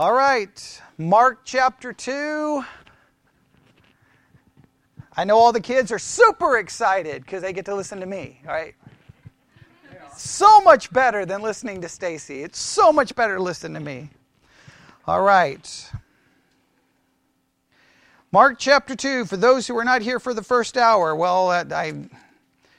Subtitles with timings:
[0.00, 2.62] All right, Mark chapter 2.
[5.16, 8.40] I know all the kids are super excited because they get to listen to me,
[8.46, 8.76] right?
[10.16, 12.44] So much better than listening to Stacy.
[12.44, 14.10] It's so much better to listen to me.
[15.04, 15.90] All right.
[18.30, 22.08] Mark chapter 2, for those who were not here for the first hour, well, I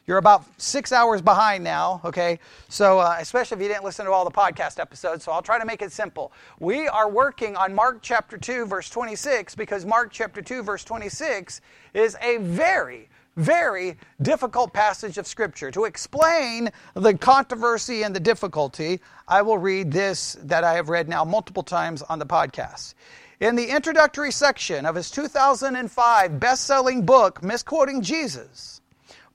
[0.10, 2.39] you're about six hours behind now, okay?
[2.68, 5.59] So, uh, especially if you didn't listen to all the podcast episodes, so I'll try
[5.59, 6.32] to make it simple.
[6.59, 11.62] We are working on Mark chapter 2, verse 26, because Mark chapter 2, verse 26
[11.94, 15.70] is a very, very difficult passage of Scripture.
[15.70, 21.07] To explain the controversy and the difficulty, I will read this that I have read
[21.07, 22.96] now multiple times on the podcast.
[23.40, 28.79] In the introductory section of his 2005 best selling book, Misquoting Jesus,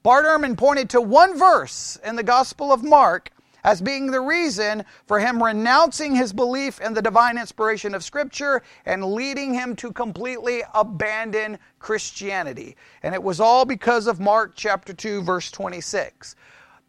[0.05, 3.31] Bart Ehrman pointed to one verse in the Gospel of Mark
[3.65, 8.61] as being the reason for him renouncing his belief in the divine inspiration of Scripture
[8.85, 12.77] and leading him to completely abandon Christianity.
[13.03, 16.37] And it was all because of Mark chapter 2, verse 26.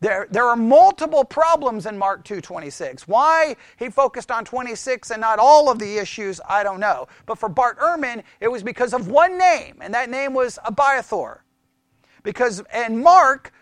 [0.01, 3.07] There, there are multiple problems in Mark 2:26.
[3.07, 7.07] Why he focused on 26 and not all of the issues, I don't know.
[7.25, 11.44] But for Bart Ehrman, it was because of one name, and that name was Abiathar.
[12.25, 13.53] Because in Mark,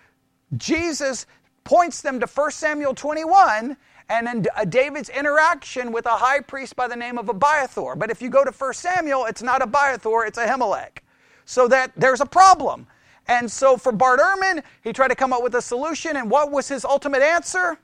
[0.58, 1.28] Jesus
[1.64, 3.78] points them to 1 Samuel 21
[4.09, 7.95] and then David's interaction with a high priest by the name of Abiathar.
[7.95, 11.00] But if you go to 1 Samuel, it's not Abiathar, it's Ahimelech.
[11.45, 12.88] So that there's a problem.
[13.28, 16.52] And so for Bart Ehrman, he tried to come up with a solution, and what
[16.52, 17.78] was his ultimate answer?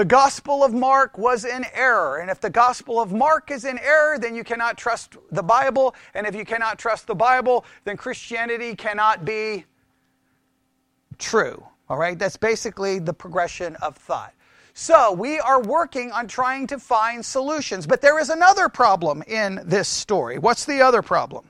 [0.00, 2.20] The Gospel of Mark was in error.
[2.20, 5.94] And if the Gospel of Mark is in error, then you cannot trust the Bible.
[6.14, 9.66] And if you cannot trust the Bible, then Christianity cannot be
[11.18, 11.62] true.
[11.90, 12.18] All right?
[12.18, 14.32] That's basically the progression of thought.
[14.72, 17.86] So we are working on trying to find solutions.
[17.86, 20.38] But there is another problem in this story.
[20.38, 21.49] What's the other problem?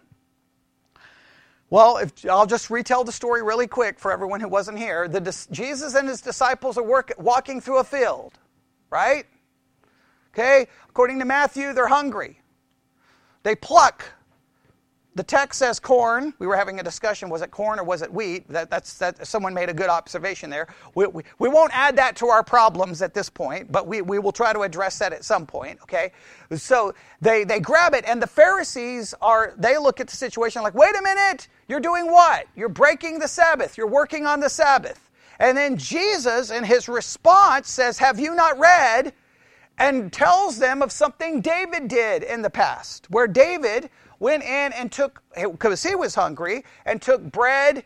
[1.71, 5.07] Well, if, I'll just retell the story really quick for everyone who wasn't here.
[5.07, 8.39] The, Jesus and his disciples are work, walking through a field,
[8.91, 9.25] right?
[10.35, 12.41] Okay, according to Matthew, they're hungry.
[13.45, 14.05] They pluck
[15.21, 16.33] the text says corn.
[16.39, 17.29] We were having a discussion.
[17.29, 18.49] Was it corn or was it wheat?
[18.49, 19.27] That, that's that.
[19.27, 20.67] Someone made a good observation there.
[20.95, 24.19] We, we, we won't add that to our problems at this point, but we, we
[24.19, 25.79] will try to address that at some point.
[25.83, 26.13] Okay.
[26.55, 30.75] So they they grab it, and the Pharisees are they look at the situation like,
[30.75, 32.47] wait a minute, you're doing what?
[32.57, 33.77] You're breaking the Sabbath.
[33.77, 35.11] You're working on the Sabbath.
[35.39, 39.13] And then Jesus, in his response, says, Have you not read?
[39.77, 44.93] And tells them of something David did in the past, where David went in and
[44.93, 47.83] took, because he was hungry, and took bread,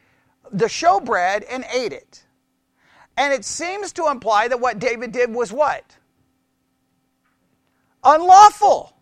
[0.52, 2.24] the showbread, and ate it.
[3.16, 5.96] And it seems to imply that what David did was what?
[8.02, 8.92] Unlawful.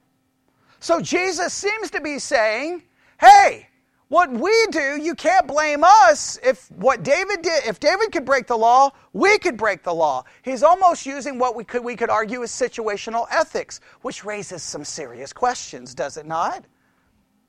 [0.78, 2.82] So Jesus seems to be saying,
[3.18, 3.68] hey,
[4.08, 8.46] what we do, you can't blame us if what David did, if David could break
[8.46, 10.24] the law, we could break the law.
[10.42, 14.84] He's almost using what we could we could argue is situational ethics, which raises some
[14.84, 16.62] serious questions, does it not?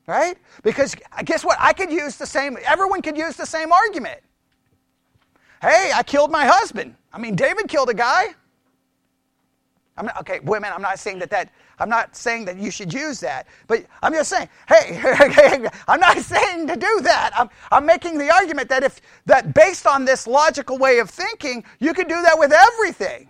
[0.06, 0.36] Right?
[0.62, 0.94] Because
[1.24, 1.56] guess what?
[1.60, 4.20] I could use the same, everyone could use the same argument.
[5.62, 6.94] Hey, I killed my husband.
[7.12, 8.34] I mean, David killed a guy.
[9.96, 12.92] I'm not, okay, women, I'm not saying that that, I'm not saying that you should
[12.92, 15.00] use that, but I'm just saying, hey,
[15.88, 17.30] I'm not saying to do that.
[17.36, 21.64] I'm, I'm making the argument that if, that based on this logical way of thinking,
[21.78, 23.28] you could do that with everything.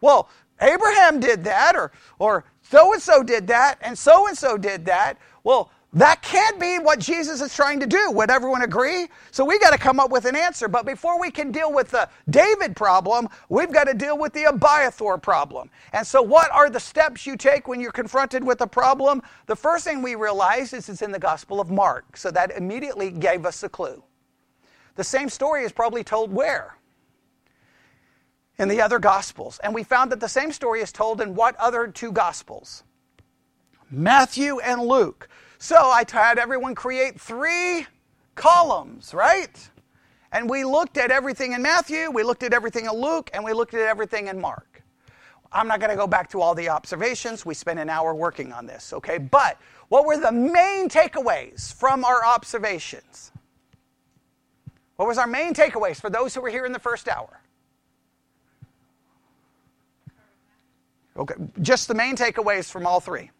[0.00, 4.56] Well, Abraham did that, or, or so and so did that, and so and so
[4.56, 5.18] did that.
[5.44, 8.10] Well, that can't be what Jesus is trying to do.
[8.10, 9.08] Would everyone agree?
[9.30, 10.68] So we got to come up with an answer.
[10.68, 14.44] But before we can deal with the David problem, we've got to deal with the
[14.44, 15.70] Abiathar problem.
[15.94, 19.22] And so, what are the steps you take when you're confronted with a problem?
[19.46, 22.18] The first thing we realize is it's in the Gospel of Mark.
[22.18, 24.04] So that immediately gave us a clue.
[24.96, 26.76] The same story is probably told where?
[28.58, 29.58] In the other Gospels.
[29.62, 32.84] And we found that the same story is told in what other two Gospels?
[33.90, 35.30] Matthew and Luke.
[35.58, 37.86] So I had everyone create three
[38.34, 39.70] columns, right?
[40.32, 43.52] And we looked at everything in Matthew, we looked at everything in Luke, and we
[43.52, 44.82] looked at everything in Mark.
[45.52, 47.46] I'm not going to go back to all the observations.
[47.46, 49.16] We spent an hour working on this, okay?
[49.16, 49.58] But
[49.88, 53.32] what were the main takeaways from our observations?
[54.96, 57.40] What was our main takeaways for those who were here in the first hour?
[61.16, 63.30] Okay, just the main takeaways from all three.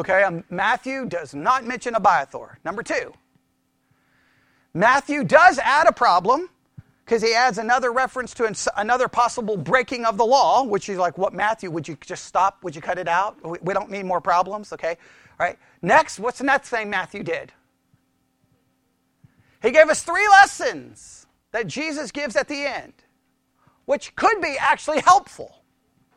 [0.00, 2.58] Okay, um, Matthew does not mention Abiathar.
[2.64, 3.12] Number two,
[4.72, 6.48] Matthew does add a problem
[7.04, 11.18] because he adds another reference to another possible breaking of the law, which is like,
[11.18, 12.64] what, Matthew, would you just stop?
[12.64, 13.36] Would you cut it out?
[13.62, 14.96] We don't need more problems, okay?
[15.38, 15.58] All right.
[15.82, 17.52] Next, what's the next thing Matthew did?
[19.60, 22.94] He gave us three lessons that Jesus gives at the end,
[23.84, 25.59] which could be actually helpful.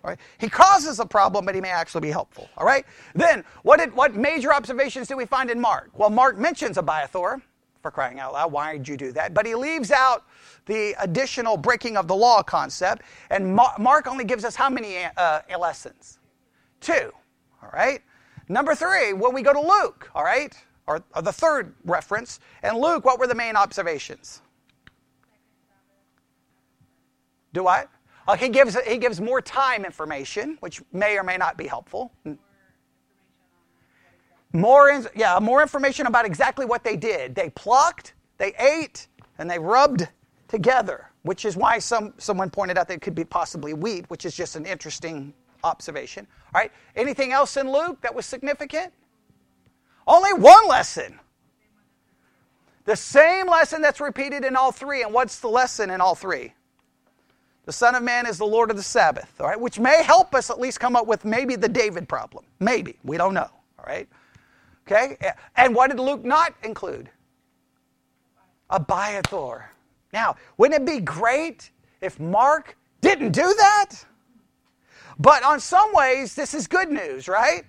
[0.04, 0.20] Right?
[0.38, 2.50] He causes a problem, but he may actually be helpful.
[2.58, 2.86] All right.
[3.16, 5.92] Then, what did what major observations do we find in Mark?
[5.98, 7.42] Well, Mark mentions Abiathar
[7.82, 8.52] for crying out loud.
[8.52, 9.34] Why did you do that?
[9.34, 10.26] But he leaves out
[10.66, 15.42] the additional breaking of the law concept, and Mark only gives us how many uh,
[15.58, 16.20] lessons?
[16.82, 17.12] Two.
[17.62, 18.02] All right.
[18.50, 20.54] Number three, when we go to Luke, all right,
[20.86, 24.42] or, or the third reference, and Luke, what were the main observations?
[27.54, 27.90] Do what?
[28.28, 32.12] Uh, he, gives, he gives more time information, which may or may not be helpful.
[34.54, 37.36] More, in, yeah, more information about exactly what they did.
[37.36, 40.08] They plucked, they ate, and they rubbed
[40.48, 44.26] together, which is why some, someone pointed out that it could be possibly wheat, which
[44.26, 45.34] is just an interesting
[45.64, 46.28] observation.
[46.54, 48.94] All right, anything else in Luke that was significant?
[50.06, 51.20] Only one lesson.
[52.86, 55.04] The same lesson that's repeated in all three.
[55.04, 56.54] And what's the lesson in all three?
[57.66, 60.36] The Son of Man is the Lord of the Sabbath, all right, which may help
[60.36, 62.44] us at least come up with maybe the David problem.
[62.60, 63.00] Maybe.
[63.04, 63.50] We don't know,
[63.80, 64.08] all right?
[64.86, 65.18] Okay?
[65.56, 67.10] And what did Luke not include?
[68.70, 69.72] Abiathar.
[70.12, 71.72] Now, wouldn't it be great
[72.02, 73.92] if Mark didn't do that?
[75.20, 77.64] But on some ways, this is good news, right?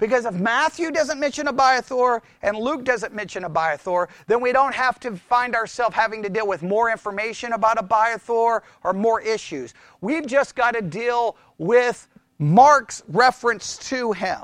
[0.00, 4.98] Because if Matthew doesn't mention Abiathar and Luke doesn't mention Abiathar, then we don't have
[5.00, 9.74] to find ourselves having to deal with more information about Abiathar or more issues.
[10.00, 12.08] We've just got to deal with
[12.38, 14.42] Mark's reference to him.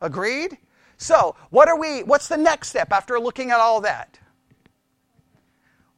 [0.00, 0.56] Agreed?
[0.96, 4.18] So, what are we what's the next step after looking at all that?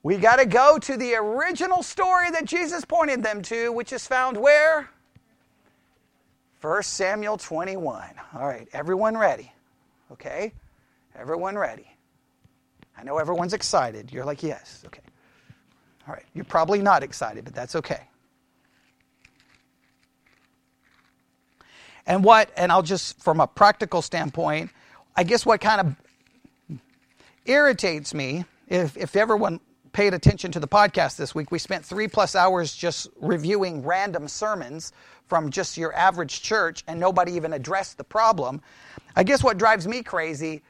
[0.02, 4.04] We got to go to the original story that Jesus pointed them to, which is
[4.04, 4.90] found where?
[6.64, 8.08] 1 Samuel 21.
[8.34, 9.52] All right, everyone ready?
[10.11, 10.50] Okay?
[11.14, 11.87] Everyone ready?
[12.96, 14.11] I know everyone's excited.
[14.11, 14.82] You're like, yes.
[14.87, 15.02] Okay.
[16.08, 16.25] All right.
[16.32, 18.00] You're probably not excited, but that's okay.
[22.06, 24.70] And what, and I'll just, from a practical standpoint,
[25.14, 26.81] I guess what kind of
[27.44, 29.60] irritates me, if, if everyone
[29.94, 34.29] paid attention to the podcast this week, we spent three plus hours just reviewing random
[34.29, 34.93] sermons
[35.29, 38.61] from just your average church and nobody even addressed the problem.
[39.17, 40.62] I guess what drives me crazy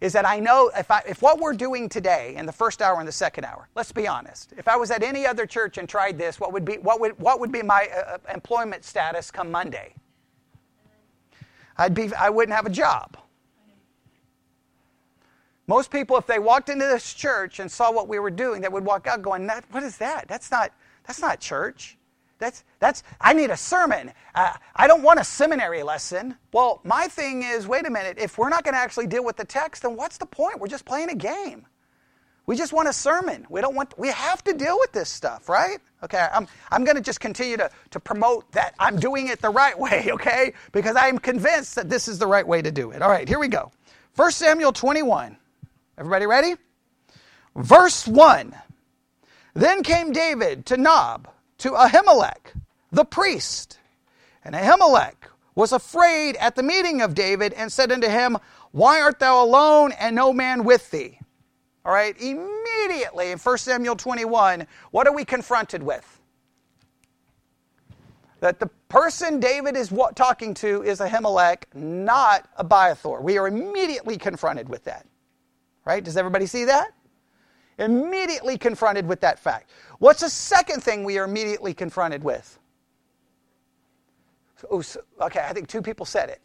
[0.00, 2.98] is that I know if, I, if what we're doing today in the first hour
[2.98, 5.86] and the second hour, let's be honest, if I was at any other church and
[5.86, 9.30] tried this, what would be, what would, what would be my uh, uh employment status
[9.30, 9.94] come Monday?
[11.76, 13.18] I'd be, I wouldn't have a job.
[15.70, 18.68] Most people, if they walked into this church and saw what we were doing, they
[18.68, 20.26] would walk out going, "What is that?
[20.26, 20.72] That's not,
[21.06, 21.96] that's not church."
[22.40, 24.10] That's, that's, I need a sermon.
[24.34, 26.34] Uh, I don't want a seminary lesson.
[26.52, 29.36] Well, my thing is wait a minute, if we're not going to actually deal with
[29.36, 30.58] the text, then what's the point?
[30.58, 31.66] We're just playing a game.
[32.46, 33.46] We just want a sermon.
[33.48, 35.78] We don't want, we have to deal with this stuff, right?
[36.02, 39.50] Okay, I'm, I'm going to just continue to, to promote that I'm doing it the
[39.50, 40.52] right way, okay?
[40.72, 43.02] Because I am convinced that this is the right way to do it.
[43.02, 43.70] All right, here we go.
[44.16, 45.36] 1 Samuel 21.
[46.00, 46.54] Everybody ready?
[47.54, 48.54] Verse 1.
[49.52, 52.54] Then came David to Nob to Ahimelech,
[52.90, 53.78] the priest.
[54.42, 58.38] And Ahimelech was afraid at the meeting of David and said unto him,
[58.70, 61.18] Why art thou alone and no man with thee?
[61.84, 66.18] All right, immediately in 1 Samuel 21, what are we confronted with?
[68.40, 73.20] That the person David is talking to is Ahimelech, not Abiathar.
[73.20, 75.04] We are immediately confronted with that.
[75.90, 76.04] Right?
[76.04, 76.92] Does everybody see that?
[77.78, 79.70] Immediately confronted with that fact.
[79.98, 82.60] What's the second thing we are immediately confronted with?
[84.70, 84.84] Oh,
[85.22, 86.40] okay, I think two people said it.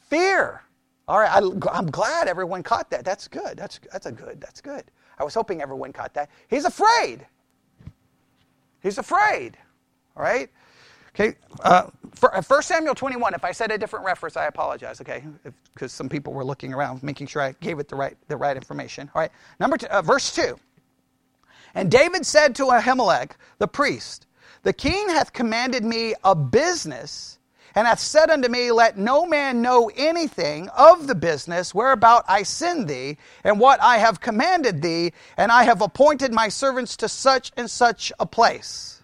[0.00, 0.62] Fear.
[1.06, 3.04] All right, I, am glad everyone caught that.
[3.04, 3.56] That's good.
[3.56, 4.40] That's, that's a good.
[4.40, 4.82] That's good.
[5.16, 6.28] I was hoping everyone caught that.
[6.48, 7.24] He's afraid.
[8.82, 9.56] He's afraid.
[10.16, 10.50] All right?
[11.14, 15.00] Okay, uh, for, uh, 1 Samuel 21, if I said a different reference, I apologize,
[15.00, 15.24] okay?
[15.74, 18.56] Because some people were looking around, making sure I gave it the right, the right
[18.56, 19.10] information.
[19.14, 20.58] All right, number two, uh, verse 2.
[21.74, 24.26] And David said to Ahimelech, the priest,
[24.62, 27.38] The king hath commanded me a business,
[27.74, 32.44] and hath said unto me, Let no man know anything of the business whereabout I
[32.44, 37.08] send thee, and what I have commanded thee, and I have appointed my servants to
[37.08, 38.99] such and such a place.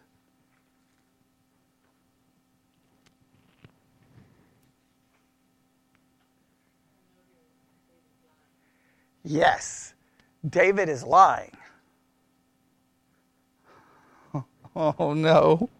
[9.27, 9.95] Yes,
[10.49, 11.53] David is lying.
[14.77, 15.71] Oh no.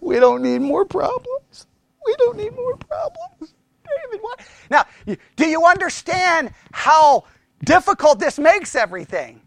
[0.00, 1.66] We don't need more problems.
[2.06, 3.54] We don't need more problems.
[3.84, 4.40] David, what?
[4.70, 4.84] Now,
[5.36, 7.24] do you understand how
[7.64, 9.40] difficult this makes everything?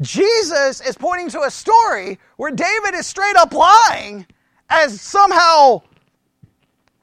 [0.00, 4.26] Jesus is pointing to a story where David is straight up lying
[4.70, 5.82] as somehow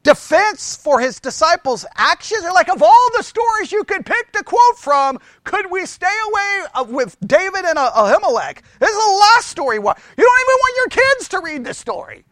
[0.03, 2.43] defense for his disciples' actions.
[2.53, 6.61] Like, of all the stories you could pick to quote from, could we stay away
[6.75, 8.61] uh, with David and Ahimelech?
[8.79, 9.77] This is the last story.
[9.77, 12.25] You don't even want your kids to read this story.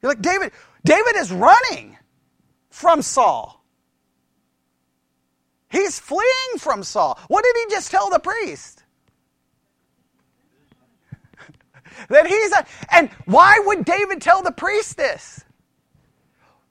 [0.00, 0.52] You're like, David,
[0.84, 1.96] David is running
[2.70, 3.64] from Saul.
[5.68, 7.18] He's fleeing from Saul.
[7.28, 8.81] What did he just tell the priest?
[12.08, 15.44] That he's a, and why would David tell the priest this?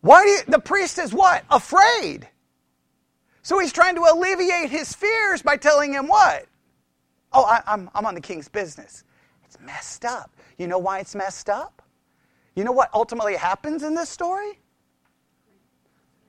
[0.02, 1.44] Why do you, the priest is what?
[1.50, 2.28] Afraid.
[3.44, 6.46] So he's trying to alleviate his fears by telling him what?
[7.34, 9.04] Oh, I, I'm, I'm on the king's business.
[9.46, 10.32] It's messed up.
[10.58, 11.82] You know why it's messed up?
[12.56, 14.60] You know what ultimately happens in this story?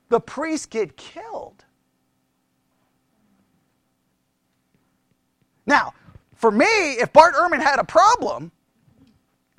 [0.08, 1.64] The priests get killed.
[5.66, 5.94] Now,
[6.34, 8.52] for me, if Bart Ehrman had a problem,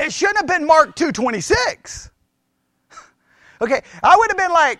[0.03, 2.11] it shouldn't have been Mark 226.
[3.61, 4.79] okay, I would have been like,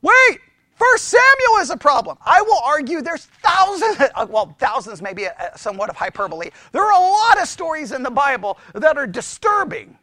[0.00, 0.40] wait,
[0.74, 2.18] First Samuel is a problem.
[2.26, 6.50] I will argue there's thousands, uh, well, thousands maybe a, somewhat of hyperbole.
[6.72, 9.96] There are a lot of stories in the Bible that are disturbing,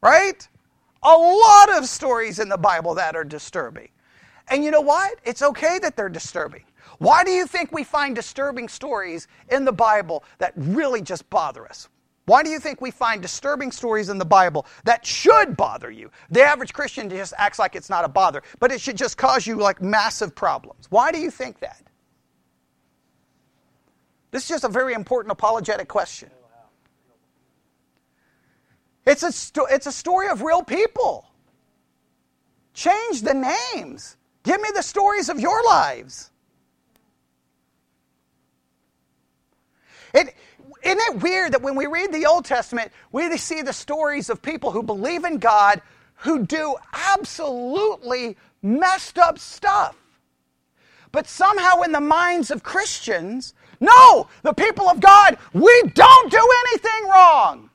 [0.00, 0.48] right?
[1.02, 3.88] A lot of stories in the Bible that are disturbing.
[4.48, 5.18] And you know what?
[5.24, 6.64] It's okay that they're disturbing.
[6.98, 11.66] Why do you think we find disturbing stories in the Bible that really just bother
[11.66, 11.88] us?
[12.28, 16.10] Why do you think we find disturbing stories in the Bible that should bother you?
[16.28, 19.46] The average Christian just acts like it's not a bother, but it should just cause
[19.46, 20.88] you like massive problems.
[20.90, 21.82] Why do you think that?
[24.30, 26.28] This is just a very important apologetic question.
[29.06, 31.30] It's a, sto- it's a story of real people.
[32.74, 34.18] Change the names.
[34.42, 36.30] Give me the stories of your lives.
[40.12, 40.34] It,
[40.82, 44.42] isn't it weird that when we read the Old Testament, we see the stories of
[44.42, 45.82] people who believe in God
[46.16, 49.96] who do absolutely messed up stuff?
[51.12, 56.52] But somehow, in the minds of Christians, no, the people of God, we don't do
[56.66, 57.70] anything wrong.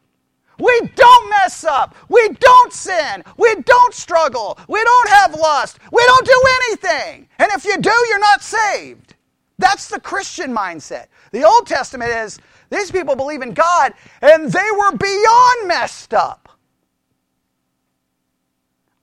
[0.59, 1.95] We don't mess up.
[2.09, 3.23] We don't sin.
[3.37, 4.57] We don't struggle.
[4.67, 5.79] We don't have lust.
[5.91, 7.27] We don't do anything.
[7.39, 9.15] And if you do, you're not saved.
[9.57, 11.07] That's the Christian mindset.
[11.31, 12.39] The Old Testament is
[12.73, 16.49] these people believe in God and they were beyond messed up.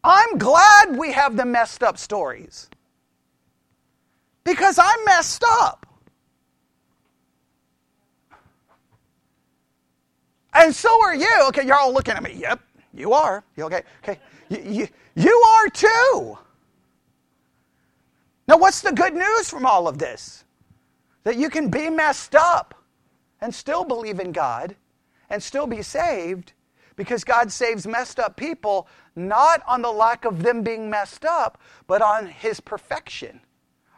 [0.02, 2.68] I'm glad we have the messed up stories
[4.44, 5.86] because I'm messed up.
[10.54, 11.30] And so are you.
[11.48, 12.34] Okay, you're all looking at me.
[12.34, 12.60] Yep,
[12.94, 13.44] you are.
[13.56, 13.82] You okay?
[14.02, 14.18] Okay.
[14.48, 16.38] You, you, you are too.
[18.48, 20.44] Now, what's the good news from all of this?
[21.22, 22.74] That you can be messed up
[23.40, 24.76] and still believe in God
[25.28, 26.52] and still be saved
[26.97, 31.61] because God saves messed up people not on the lack of them being messed up,
[31.87, 33.40] but on His perfection.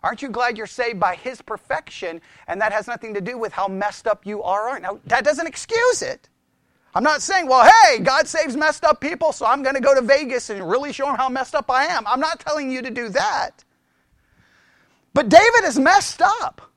[0.02, 2.20] Aren't you glad you're saved by His perfection?
[2.46, 4.78] And that has nothing to do with how messed up you are.
[4.80, 6.28] Now, that doesn't excuse it.
[6.94, 9.94] I'm not saying, well, hey, God saves messed up people, so I'm going to go
[9.94, 12.06] to Vegas and really show him how messed up I am.
[12.06, 13.64] I'm not telling you to do that.
[15.14, 16.71] But David is messed up.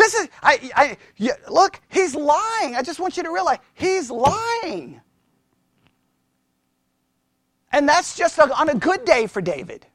[0.00, 2.74] This is, I, I, yeah, look, he's lying.
[2.74, 5.00] I just want you to realize he's lying.
[7.70, 9.86] And that's just a, on a good day for David.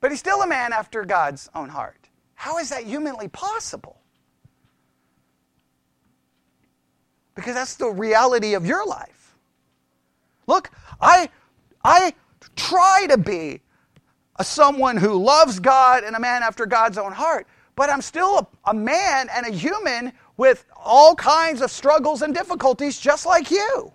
[0.00, 2.08] But he's still a man after God's own heart.
[2.34, 4.00] How is that humanly possible?
[7.36, 9.36] because that's the reality of your life.
[10.48, 10.70] Look,
[11.00, 11.28] I,
[11.84, 12.14] I
[12.56, 13.60] try to be
[14.38, 18.38] a someone who loves God and a man after God's own heart, but I'm still
[18.38, 23.50] a, a man and a human with all kinds of struggles and difficulties just like
[23.50, 23.92] you.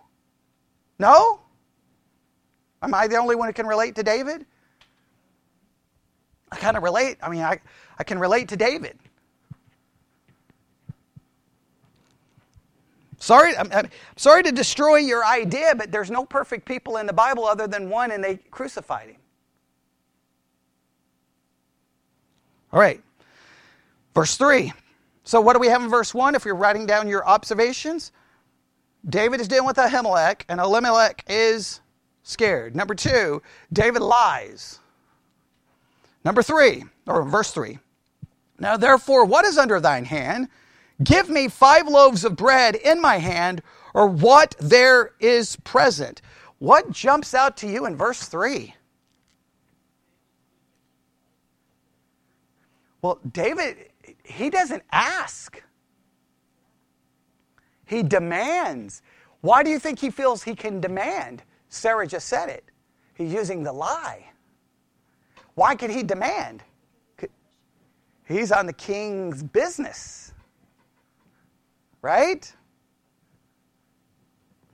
[0.99, 1.41] No?
[2.81, 4.45] Am I the only one who can relate to David?
[6.51, 7.17] I kind of relate.
[7.21, 7.59] I mean, I,
[7.97, 8.97] I can relate to David.
[13.19, 17.13] Sorry, I'm, I'm, sorry to destroy your idea, but there's no perfect people in the
[17.13, 19.17] Bible other than one, and they crucified him.
[22.71, 23.01] All right,
[24.13, 24.71] verse 3.
[25.23, 26.35] So, what do we have in verse 1?
[26.35, 28.11] If you're writing down your observations,
[29.07, 31.81] David is dealing with Ahimelech, and Elimelech is
[32.23, 32.75] scared.
[32.75, 33.41] Number two,
[33.73, 34.79] David lies.
[36.23, 37.79] Number three, or verse 3.
[38.59, 40.49] Now, therefore, what is under thine hand?
[41.03, 43.63] Give me five loaves of bread in my hand,
[43.95, 46.21] or what there is present.
[46.59, 48.75] What jumps out to you in verse 3?
[53.01, 53.89] Well, David,
[54.23, 55.61] he doesn't ask,
[57.85, 59.01] he demands.
[59.41, 61.43] Why do you think he feels he can demand?
[61.69, 62.63] Sarah just said it.
[63.15, 64.29] He's using the lie.
[65.55, 66.63] Why could he demand?
[68.27, 70.33] He's on the king's business.
[72.01, 72.51] Right?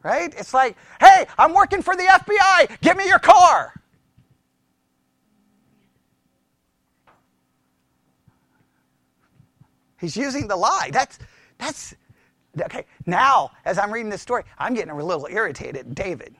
[0.03, 0.33] Right?
[0.37, 2.79] It's like, hey, I'm working for the FBI.
[2.81, 3.73] Give me your car.
[9.99, 10.89] He's using the lie.
[10.91, 11.19] That's
[11.57, 11.95] that's
[12.59, 12.85] okay.
[13.05, 16.35] Now, as I'm reading this story, I'm getting a little irritated, David.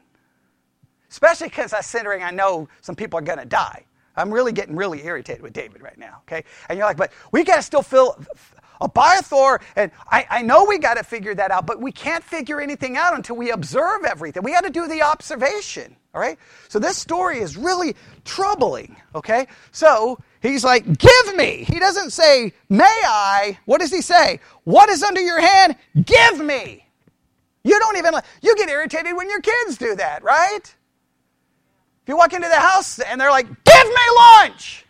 [1.10, 3.86] Especially because I'm considering I know some people are going to die.
[4.16, 6.44] I'm really getting really irritated with David right now, okay?
[6.70, 8.20] And you're like, but we got to still feel
[8.82, 12.60] Abiathar, and I, I know we got to figure that out, but we can't figure
[12.60, 14.44] anything out until we observe everything.
[14.44, 16.38] We got to do the observation, all right?
[16.68, 17.96] So this story is really
[18.26, 19.48] troubling, okay?
[19.72, 21.66] So he's like, give me.
[21.68, 23.58] He doesn't say, may I.
[23.66, 24.40] What does he say?
[24.64, 25.76] What is under your hand?
[26.06, 26.86] Give me.
[27.64, 30.62] You don't even, you get irritated when your kids do that, right?
[30.64, 30.74] If
[32.08, 34.86] you walk into the house and they're like, give me lunch.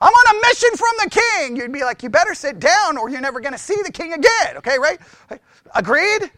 [0.00, 1.56] I'm on a mission from the king.
[1.56, 4.12] You'd be like, you better sit down or you're never going to see the king
[4.12, 4.56] again.
[4.56, 4.98] Okay, right?
[5.74, 6.30] Agreed?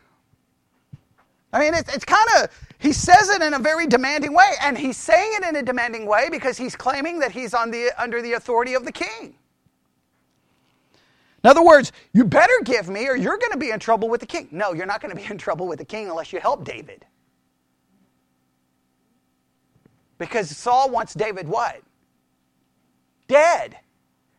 [1.53, 2.49] I mean, it's, it's kind of,
[2.81, 6.07] he says it in a very demanding way, and he's saying it in a demanding
[6.07, 9.35] way because he's claiming that he's the, under the authority of the king.
[11.45, 14.21] In other words, you better give me or you're going to be in trouble with
[14.21, 14.49] the king.
[14.51, 17.07] No, you're not going to be in trouble with the king unless you help David.
[20.19, 21.83] Because Saul wants David what?
[23.31, 23.77] dead.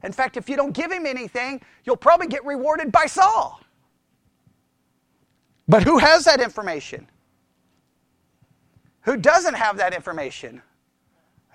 [0.03, 3.61] In fact, if you don't give him anything, you'll probably get rewarded by Saul.
[5.67, 7.07] But who has that information?
[9.03, 10.61] Who doesn't have that information?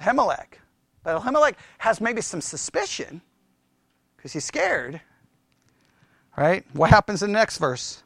[0.00, 0.58] Ahimelech.
[1.02, 3.22] But Ahimelech has maybe some suspicion
[4.16, 5.00] because he's scared.
[6.36, 6.64] Right?
[6.72, 8.02] What happens in the next verse?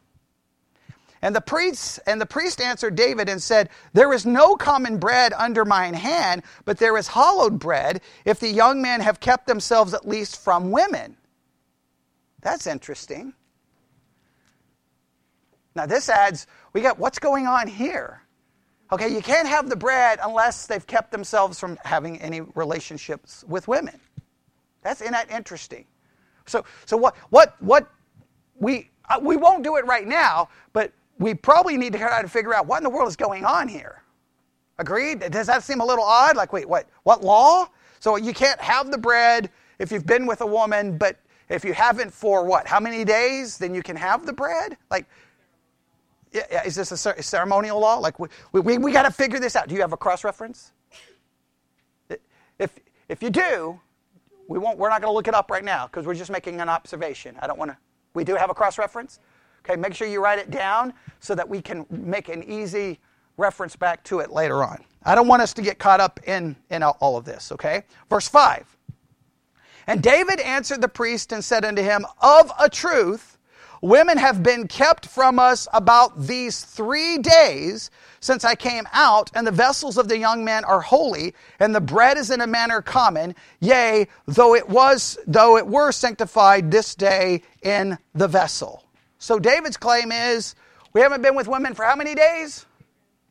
[1.23, 5.33] And the priests and the priest answered David and said, There is no common bread
[5.35, 9.93] under mine hand, but there is hallowed bread, if the young men have kept themselves
[9.93, 11.17] at least from women.
[12.41, 13.35] That's interesting.
[15.75, 18.23] Now this adds, we got what's going on here?
[18.93, 23.69] Okay, you can't have the bread unless they've kept themselves from having any relationships with
[23.69, 24.01] women.
[24.83, 25.85] That's isn't that interesting?
[26.47, 27.89] So so what what what
[28.59, 32.29] we uh, we won't do it right now, but we probably need to try to
[32.29, 34.03] figure out what in the world is going on here.
[34.79, 35.21] Agreed?
[35.31, 36.37] Does that seem a little odd?
[36.37, 36.89] Like, wait, what?
[37.03, 37.69] What law?
[38.01, 41.19] So you can't have the bread if you've been with a woman, but
[41.51, 42.67] if you haven't for what?
[42.67, 43.59] How many days?
[43.59, 44.79] Then you can have the bread?
[44.91, 45.07] Like,
[46.33, 47.97] is this a ceremonial law?
[47.97, 49.69] Like, we, we, we got to figure this out.
[49.69, 50.73] Do you have a cross reference?
[52.59, 53.81] If, if you do,
[54.49, 56.61] we won't, we're not going to look it up right now because we're just making
[56.61, 57.37] an observation.
[57.41, 57.77] I don't want to.
[58.15, 59.19] We do have a cross reference?
[59.65, 62.99] Okay, make sure you write it down so that we can make an easy
[63.37, 64.85] reference back to it later on.
[65.05, 67.85] I don't want us to get caught up in, in all of this, okay?
[68.09, 68.77] Verse 5.
[69.87, 73.39] And David answered the priest and said unto him, Of a truth,
[73.81, 77.91] women have been kept from us about these three days
[78.21, 81.81] since I came out, and the vessels of the young men are holy, and the
[81.81, 86.95] bread is in a manner common, yea, though it was, though it were sanctified this
[86.95, 88.85] day in the vessel.
[89.19, 90.55] So David's claim is
[90.93, 92.67] we haven't been with women for how many days?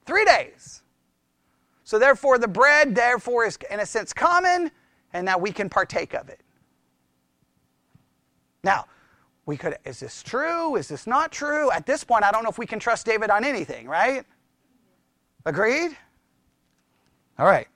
[0.06, 0.82] Three days.
[1.84, 4.72] So therefore, the bread, therefore, is in a sense common,
[5.14, 6.40] and now we can partake of it.
[8.64, 8.86] Now,
[9.50, 10.76] we could, is this true?
[10.76, 11.72] Is this not true?
[11.72, 14.24] At this point, I don't know if we can trust David on anything, right?
[15.44, 15.98] Agreed?
[17.40, 17.68] All right.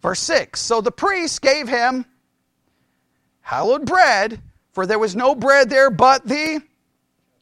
[0.00, 2.06] Verse 6 So the priest gave him
[3.42, 4.40] hallowed bread,
[4.72, 6.62] for there was no bread there but the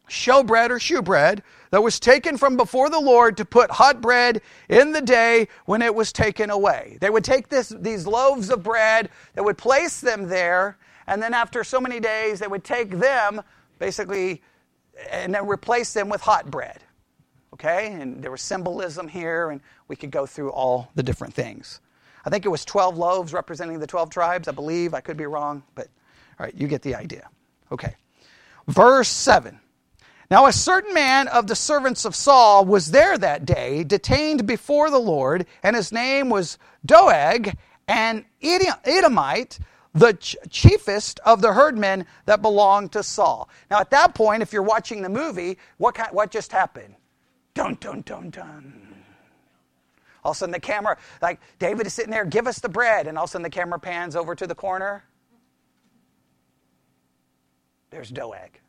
[0.09, 4.91] showbread or shewbread that was taken from before the Lord to put hot bread in
[4.91, 6.99] the day when it was taken away.
[7.01, 10.77] They would take this, these loaves of bread, they would place them there,
[11.09, 13.43] and then after so many days, they would take them
[13.79, 14.43] basically
[15.11, 16.79] and then replace them with hot bread.
[17.55, 17.93] Okay?
[17.93, 21.81] And there was symbolism here, and we could go through all the different things.
[22.25, 24.93] I think it was 12 loaves representing the 12 tribes, I believe.
[24.93, 25.89] I could be wrong, but
[26.39, 27.29] all right, you get the idea.
[27.73, 27.95] Okay.
[28.67, 29.59] Verse 7.
[30.31, 34.91] Now, a certain man of the servants of Saul was there that day, detained before
[34.91, 39.59] the Lord, and his name was Doeg, an Edomite,
[39.99, 43.49] the ch- chiefest of the herdmen that belonged to Saul.
[43.71, 46.95] Now, at that point, if you're watching the movie, what, kind, what just happened?
[47.55, 48.95] Dun, dun, dun, dun.
[50.25, 53.07] All of a sudden, the camera, like David is sitting there, give us the bread.
[53.07, 55.05] And all of a sudden, the camera pans over to the corner.
[57.91, 58.61] There's Doeg.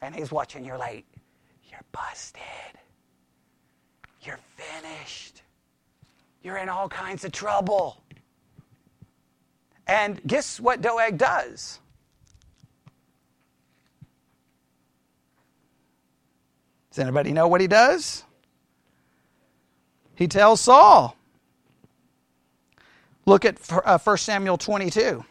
[0.00, 1.04] And he's watching, you're like,
[1.70, 2.42] you're busted.
[4.22, 5.42] You're finished.
[6.42, 8.01] You're in all kinds of trouble.
[9.86, 11.80] And guess what Doeg does?
[16.90, 18.24] Does anybody know what he does?
[20.14, 21.16] He tells Saul.
[23.24, 25.24] Look at 1 uh, Samuel 22.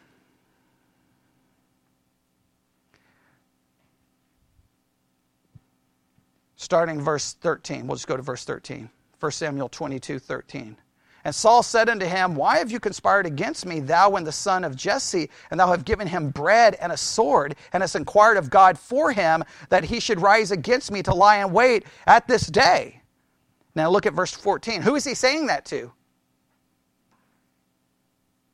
[6.55, 7.85] Starting verse 13.
[7.85, 8.89] We'll just go to verse 13.
[9.19, 10.77] 1 Samuel 22, 13.
[11.23, 14.63] And Saul said unto him, Why have you conspired against me, thou and the son
[14.63, 15.29] of Jesse?
[15.51, 19.12] And thou have given him bread and a sword, and hast inquired of God for
[19.12, 23.01] him, that he should rise against me to lie in wait at this day.
[23.75, 24.81] Now look at verse 14.
[24.81, 25.91] Who is he saying that to?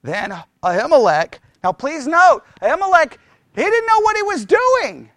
[0.03, 1.35] Then Ahimelech.
[1.63, 3.17] Now please note, Ahimelech,
[3.55, 5.09] he didn't know what he was doing.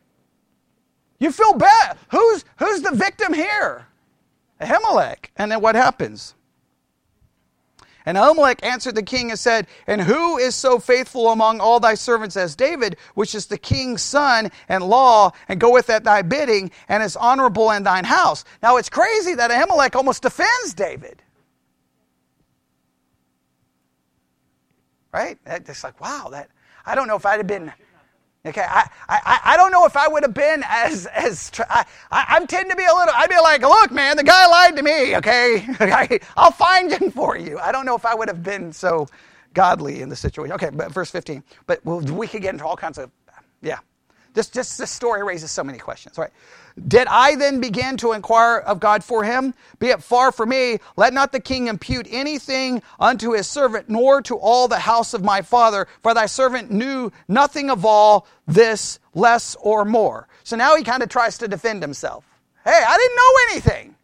[1.18, 1.98] You feel bad.
[2.10, 3.86] Who's, who's the victim here?
[4.60, 5.26] Ahimelech.
[5.36, 6.34] And then what happens?
[8.10, 11.94] And Ahimelech answered the king and said, And who is so faithful among all thy
[11.94, 16.72] servants as David, which is the king's son and law, and goeth at thy bidding,
[16.88, 18.44] and is honorable in thine house?
[18.64, 21.22] Now it's crazy that Ahimelech almost defends David.
[25.12, 25.38] Right?
[25.46, 26.50] It's like, wow, that
[26.84, 27.72] I don't know if I'd have been
[28.46, 32.44] Okay, I, I, I don't know if I would have been as, as I, I,
[32.46, 35.14] tend to be a little, I'd be like, look, man, the guy lied to me,
[35.16, 35.66] okay?
[36.38, 37.59] I'll find him for you.
[37.59, 39.09] I don't know if I would have been so
[39.53, 40.55] godly in the situation.
[40.55, 41.44] Okay, but verse 15.
[41.66, 43.11] But we'll, we could get into all kinds of,
[43.61, 43.81] yeah.
[44.34, 46.30] Just this story raises so many questions, right?
[46.86, 49.54] Did I then begin to inquire of God for him?
[49.78, 54.22] Be it far from me, let not the king impute anything unto his servant, nor
[54.22, 58.98] to all the house of my father, for thy servant knew nothing of all this,
[59.14, 60.28] less or more.
[60.44, 62.24] So now he kind of tries to defend himself.
[62.64, 63.96] Hey, I didn't know anything.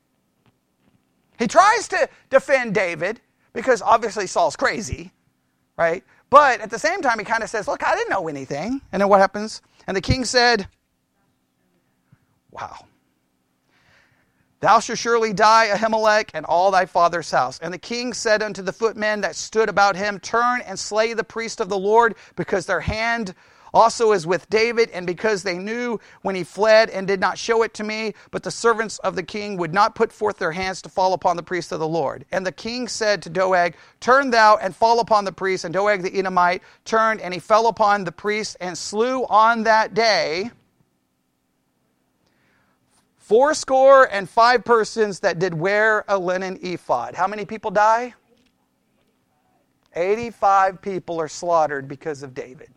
[1.38, 3.20] He tries to defend David
[3.52, 5.12] because obviously Saul's crazy,
[5.76, 6.02] right?
[6.30, 8.80] But at the same time, he kind of says, Look, I didn't know anything.
[8.92, 9.62] And then what happens?
[9.86, 10.68] And the king said,
[12.50, 12.86] Wow.
[14.60, 17.58] Thou shalt surely die, Ahimelech, and all thy father's house.
[17.58, 21.22] And the king said unto the footmen that stood about him, Turn and slay the
[21.22, 23.34] priest of the Lord, because their hand
[23.76, 27.62] also is with David, and because they knew when he fled and did not show
[27.62, 30.80] it to me, but the servants of the king would not put forth their hands
[30.82, 32.24] to fall upon the priest of the Lord.
[32.32, 35.66] And the king said to Doeg, Turn thou and fall upon the priest.
[35.66, 39.92] And Doeg the Edomite turned, and he fell upon the priest and slew on that
[39.92, 40.50] day
[43.18, 47.14] fourscore and five persons that did wear a linen ephod.
[47.14, 48.14] How many people die?
[49.96, 52.70] 85 people are slaughtered because of David.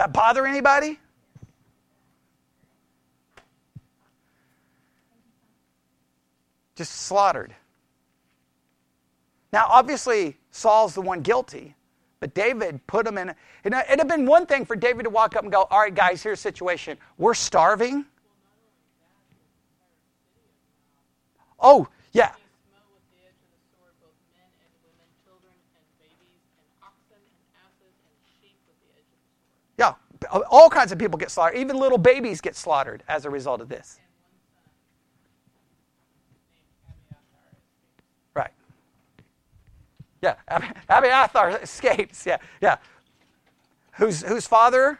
[0.00, 0.98] That bother anybody?
[6.74, 7.54] Just slaughtered.
[9.52, 11.74] Now, obviously, Saul's the one guilty,
[12.18, 13.34] but David put him in.
[13.62, 16.22] It'd have been one thing for David to walk up and go, All right, guys,
[16.22, 16.96] here's the situation.
[17.18, 18.06] We're starving.
[21.58, 22.32] Oh, yeah.
[29.80, 29.94] Yeah,
[30.50, 31.58] all kinds of people get slaughtered.
[31.58, 34.00] Even little babies get slaughtered as a result of this.
[38.34, 38.52] Right.
[40.22, 40.36] Yeah,
[40.88, 42.26] Abiathar escapes.
[42.26, 42.78] Yeah, yeah.
[43.94, 44.98] Whose whose father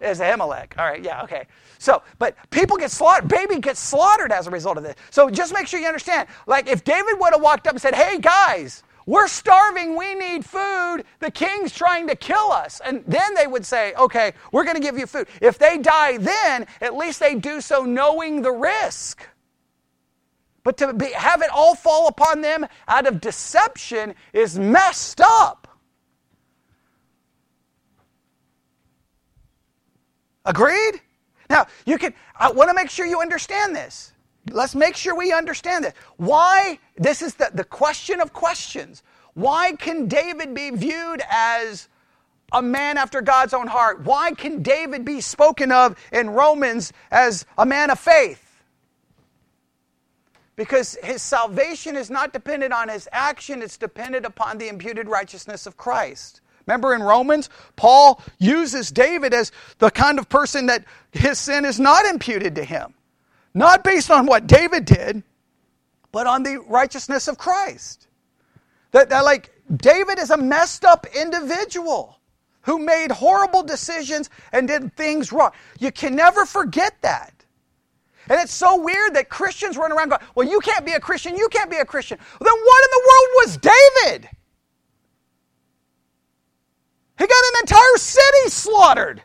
[0.00, 0.78] is Ahimelech?
[0.78, 1.46] All right, yeah, okay.
[1.78, 3.28] So, but people get slaughtered.
[3.28, 4.96] Baby gets slaughtered as a result of this.
[5.10, 6.28] So just make sure you understand.
[6.46, 9.96] Like, if David would have walked up and said, "Hey guys, we're starving.
[9.96, 10.98] We need food.
[11.18, 12.80] The king's trying to kill us.
[12.84, 15.26] And then they would say, okay, we're going to give you food.
[15.40, 19.26] If they die then, at least they do so knowing the risk.
[20.62, 25.66] But to be, have it all fall upon them out of deception is messed up.
[30.44, 31.00] Agreed?
[31.48, 34.12] Now, you can, I want to make sure you understand this.
[34.52, 35.94] Let's make sure we understand this.
[36.16, 39.02] Why, this is the, the question of questions.
[39.34, 41.88] Why can David be viewed as
[42.52, 44.04] a man after God's own heart?
[44.04, 48.46] Why can David be spoken of in Romans as a man of faith?
[50.56, 55.66] Because his salvation is not dependent on his action, it's dependent upon the imputed righteousness
[55.66, 56.42] of Christ.
[56.66, 61.80] Remember in Romans, Paul uses David as the kind of person that his sin is
[61.80, 62.94] not imputed to him.
[63.54, 65.22] Not based on what David did,
[66.12, 68.08] but on the righteousness of Christ.
[68.92, 72.18] That, that like David is a messed up individual
[72.62, 75.52] who made horrible decisions and did things wrong.
[75.78, 77.32] You can never forget that.
[78.28, 81.36] And it's so weird that Christians run around going, Well, you can't be a Christian,
[81.36, 82.18] you can't be a Christian.
[82.18, 84.28] Then what in the world was David?
[87.18, 89.22] He got an entire city slaughtered,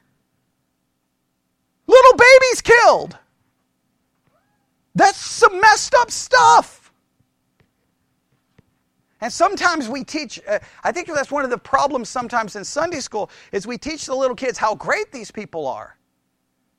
[1.88, 3.18] little babies killed.
[4.96, 6.92] That's some messed up stuff.
[9.22, 13.00] And sometimes we teach, uh, I think that's one of the problems sometimes in Sunday
[13.00, 15.98] school, is we teach the little kids how great these people are.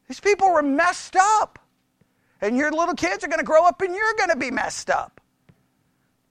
[0.08, 1.58] These people were messed up.
[2.40, 4.90] And your little kids are going to grow up and you're going to be messed
[4.90, 5.20] up.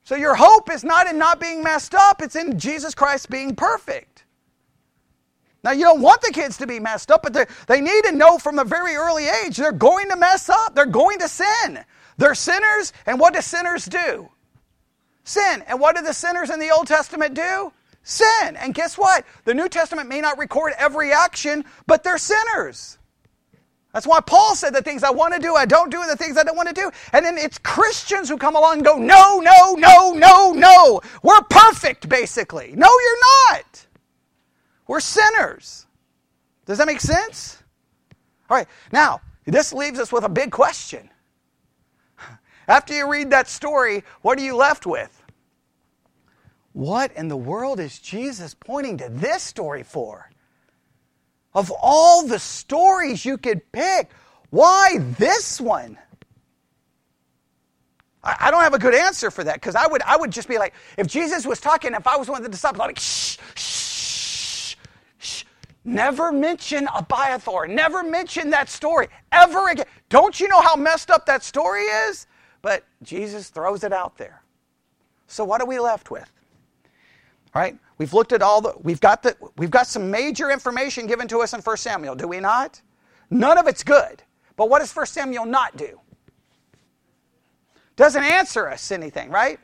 [0.03, 3.55] So your hope is not in not being messed up, it's in Jesus Christ being
[3.55, 4.24] perfect.
[5.65, 8.37] Now, you don't want the kids to be messed up, but they need to know
[8.37, 10.75] from a very early age they're going to mess up.
[10.75, 11.83] They're going to sin.
[12.19, 14.29] They're sinners, and what do sinners do?
[15.23, 15.63] Sin.
[15.67, 17.73] And what do the sinners in the Old Testament do?
[18.03, 18.55] Sin.
[18.57, 19.25] And guess what?
[19.45, 22.99] The New Testament may not record every action, but they're sinners.
[23.91, 26.15] That's why Paul said the things I want to do, I don't do, and the
[26.15, 26.91] things I don't want to do.
[27.11, 31.01] And then it's Christians who come along and go, no, no, no, no, no.
[31.23, 32.73] We're perfect, basically.
[32.75, 33.84] No, you're not.
[34.87, 35.85] We're sinners.
[36.65, 37.61] Does that make sense?
[38.49, 41.09] All right, now, this leaves us with a big question.
[42.67, 45.23] After you read that story, what are you left with?
[46.73, 50.29] What in the world is Jesus pointing to this story for?
[51.53, 54.09] Of all the stories you could pick,
[54.49, 55.97] why this one?
[58.23, 60.57] I, don't have a good answer for that because I would, I would just be
[60.57, 62.99] like, if Jesus was talking, if I was one of the disciples, I'd be like,
[62.99, 63.84] shh, shh.
[65.85, 67.67] Never mention Abiathar.
[67.67, 69.85] Never mention that story ever again.
[70.09, 72.25] Don't you know how messed up that story is?
[72.63, 74.41] But Jesus throws it out there.
[75.27, 76.31] So what are we left with?
[77.53, 77.77] All right?
[77.99, 81.41] We've looked at all the we've got the we've got some major information given to
[81.41, 82.81] us in 1 Samuel, do we not?
[83.29, 84.23] None of it's good.
[84.57, 85.99] But what does 1 Samuel not do?
[87.95, 89.59] Doesn't answer us anything, right?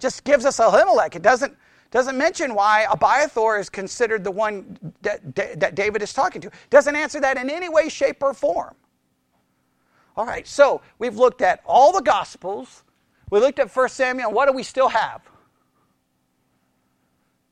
[0.00, 1.14] Just gives us a Ahimelech.
[1.14, 1.56] It doesn't
[1.92, 6.50] doesn't mention why Abiathar is considered the one that, that David is talking to.
[6.70, 8.74] Doesn't answer that in any way, shape, or form.
[10.16, 12.82] All right, so we've looked at all the Gospels.
[13.30, 14.32] We looked at 1 Samuel.
[14.32, 15.20] What do we still have?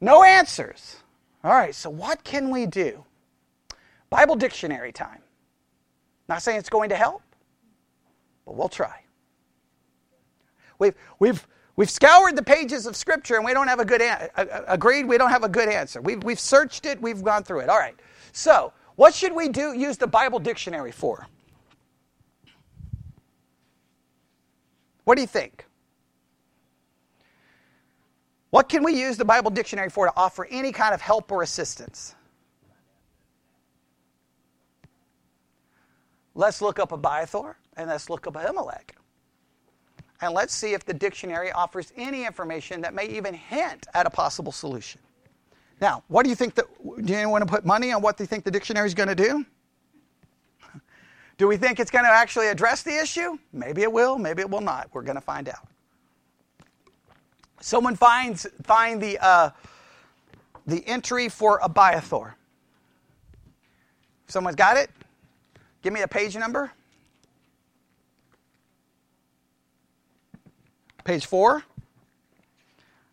[0.00, 0.96] No answers.
[1.44, 3.04] All right, so what can we do?
[4.08, 5.20] Bible dictionary time.
[6.28, 7.22] Not saying it's going to help,
[8.46, 9.04] but we'll try.
[10.78, 11.46] We've, we've,
[11.80, 14.30] we've scoured the pages of Scripture and we don't have a good answer.
[14.68, 16.02] Agreed, we don't have a good answer.
[16.02, 17.70] We've, we've searched it, we've gone through it.
[17.70, 17.94] All right,
[18.32, 19.72] so what should we do?
[19.72, 21.26] Use the Bible dictionary for?
[25.04, 25.64] What do you think?
[28.50, 31.40] What can we use the Bible dictionary for to offer any kind of help or
[31.40, 32.14] assistance?
[36.34, 38.99] Let's look up Abiathar and let's look up Ahimelech.
[40.22, 44.10] And let's see if the dictionary offers any information that may even hint at a
[44.10, 45.00] possible solution.
[45.80, 46.66] Now, what do you think that,
[47.04, 49.14] do you want to put money on what they think the dictionary is going to
[49.14, 49.46] do?
[51.38, 53.38] Do we think it's going to actually address the issue?
[53.50, 54.90] Maybe it will, maybe it will not.
[54.92, 55.66] We're going to find out.
[57.62, 59.50] Someone finds find the uh,
[60.66, 62.36] the entry for Abiathar.
[64.28, 64.90] Someone's got it?
[65.82, 66.72] Give me a page number.
[71.04, 71.64] Page four.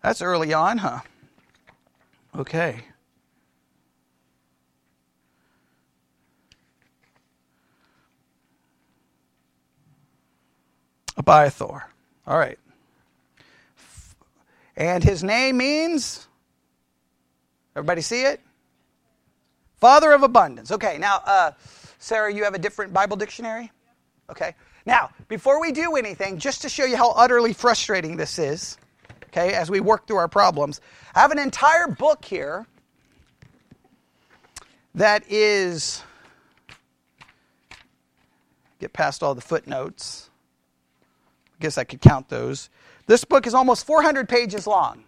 [0.02, 1.00] That's early on, huh?
[2.36, 2.84] Okay.
[11.18, 11.90] Abiathar.
[12.26, 12.60] All right.
[14.76, 16.28] And his name means,
[17.76, 18.40] everybody see it?
[19.80, 20.72] Father of abundance.
[20.72, 21.52] Okay, now, uh,
[22.00, 23.72] Sarah, you have a different Bible dictionary?
[24.30, 24.54] Okay.
[24.88, 28.78] Now, before we do anything, just to show you how utterly frustrating this is,
[29.26, 30.80] okay, as we work through our problems,
[31.14, 32.66] I have an entire book here
[34.96, 36.02] that is,
[38.80, 40.30] get past all the footnotes.
[41.60, 42.70] I guess I could count those.
[43.08, 45.04] This book is almost 400 pages long.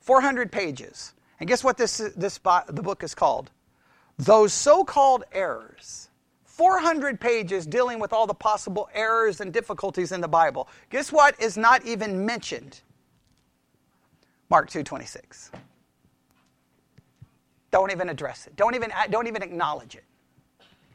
[0.00, 1.12] 400 pages.
[1.40, 3.50] And guess what this, this the book is called?
[4.16, 6.08] Those so called errors.
[6.56, 10.68] 400 pages dealing with all the possible errors and difficulties in the Bible.
[10.88, 12.80] Guess what is not even mentioned?
[14.48, 15.50] Mark 2:26.
[17.70, 18.56] Don't even address it.
[18.56, 20.04] Don't even don't even acknowledge it.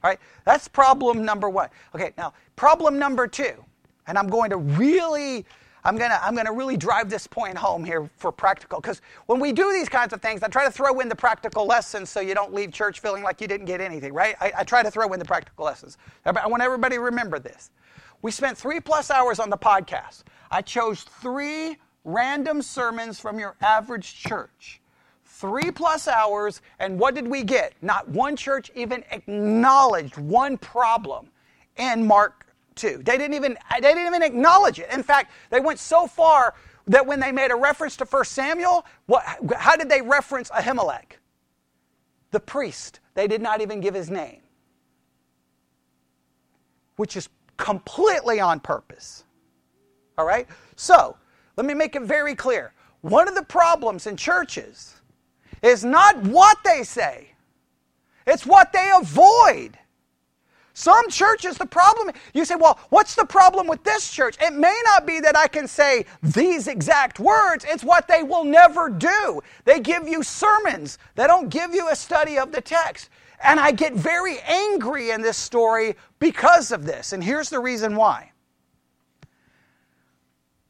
[0.04, 0.20] All right?
[0.46, 1.70] That's problem number 1.
[1.94, 3.64] Okay, now problem number 2.
[4.08, 5.46] And I'm going to really
[5.84, 9.02] I'm going to I'm going to really drive this point home here for practical because
[9.26, 12.10] when we do these kinds of things, I try to throw in the practical lessons
[12.10, 14.36] so you don't leave church feeling like you didn't get anything, right?
[14.40, 15.98] I, I try to throw in the practical lessons.
[16.26, 17.72] I want everybody to remember this.
[18.22, 20.24] We spent three plus hours on the podcast.
[20.52, 24.82] I chose three random sermons from your average church.
[25.26, 27.74] Three plus hours, and what did we get?
[27.82, 31.30] Not one church even acknowledged one problem
[31.78, 33.02] in Mark 2.
[33.04, 34.90] They didn't even, they didn't even acknowledge it.
[34.92, 36.56] In fact, they went so far
[36.88, 39.24] that when they made a reference to 1 Samuel, what,
[39.56, 41.14] how did they reference Ahimelech?
[42.32, 43.00] The priest.
[43.14, 44.42] They did not even give his name,
[46.96, 49.24] which is completely on purpose.
[50.18, 50.48] All right?
[50.76, 51.18] So,
[51.58, 52.74] let me make it very clear.
[53.02, 54.96] One of the problems in churches
[55.62, 57.34] is not what they say,
[58.26, 59.78] it's what they avoid.
[60.74, 64.38] Some churches, the problem, you say, well, what's the problem with this church?
[64.42, 68.46] It may not be that I can say these exact words, it's what they will
[68.46, 69.42] never do.
[69.66, 73.10] They give you sermons, they don't give you a study of the text.
[73.44, 77.12] And I get very angry in this story because of this.
[77.12, 78.32] And here's the reason why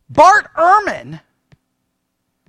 [0.09, 1.19] Bart Ehrman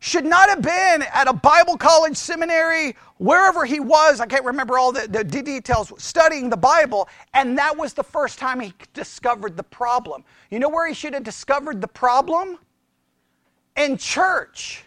[0.02, 4.20] should not have been at a Bible college seminary, wherever he was.
[4.20, 7.08] I can't remember all the, the, details, studying the Bible.
[7.34, 10.24] And that was the first time he discovered the problem.
[10.50, 12.58] You know where he should have discovered the problem?
[13.76, 14.82] In church.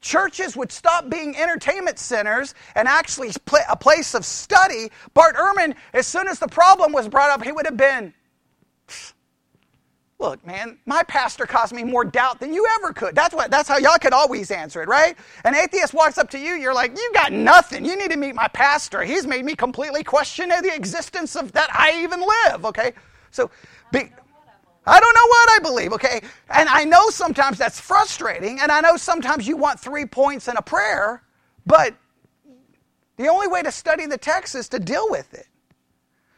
[0.00, 3.30] Churches would stop being entertainment centers and actually
[3.70, 4.90] a place of study.
[5.14, 8.12] Bart Ehrman, as soon as the problem was brought up, he would have been
[10.20, 13.14] Look, man, my pastor caused me more doubt than you ever could.
[13.14, 15.16] That's what that's how y'all could always answer it, right?
[15.44, 17.84] An atheist walks up to you, you're like, you got nothing.
[17.84, 19.02] You need to meet my pastor.
[19.02, 22.94] He's made me completely question the existence of that I even live, okay?
[23.30, 23.48] So
[23.92, 24.10] be,
[24.86, 26.20] I don't know what I believe, okay?
[26.50, 30.56] And I know sometimes that's frustrating, and I know sometimes you want three points in
[30.56, 31.22] a prayer,
[31.64, 31.94] but
[33.18, 35.46] the only way to study the text is to deal with it.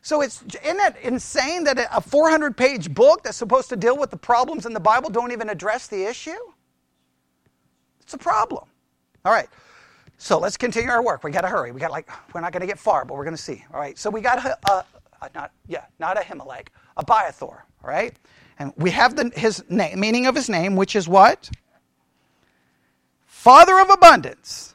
[0.02, 4.10] So it's isn't it insane that a 400 page book that's supposed to deal with
[4.10, 6.38] the problems in the Bible don't even address the issue?
[8.00, 8.64] It's a problem.
[9.24, 9.48] All right.
[10.16, 11.22] So let's continue our work.
[11.22, 11.72] We got to hurry.
[11.72, 13.64] We got like we're not going to get far, but we're going to see.
[13.72, 13.98] All right.
[13.98, 14.84] So we got a, a,
[15.22, 17.66] a not yeah not Ahimelech, a Abiathar.
[17.82, 18.14] All right.
[18.58, 21.50] And we have the, his name, meaning of his name, which is what?
[23.24, 24.74] Father of abundance.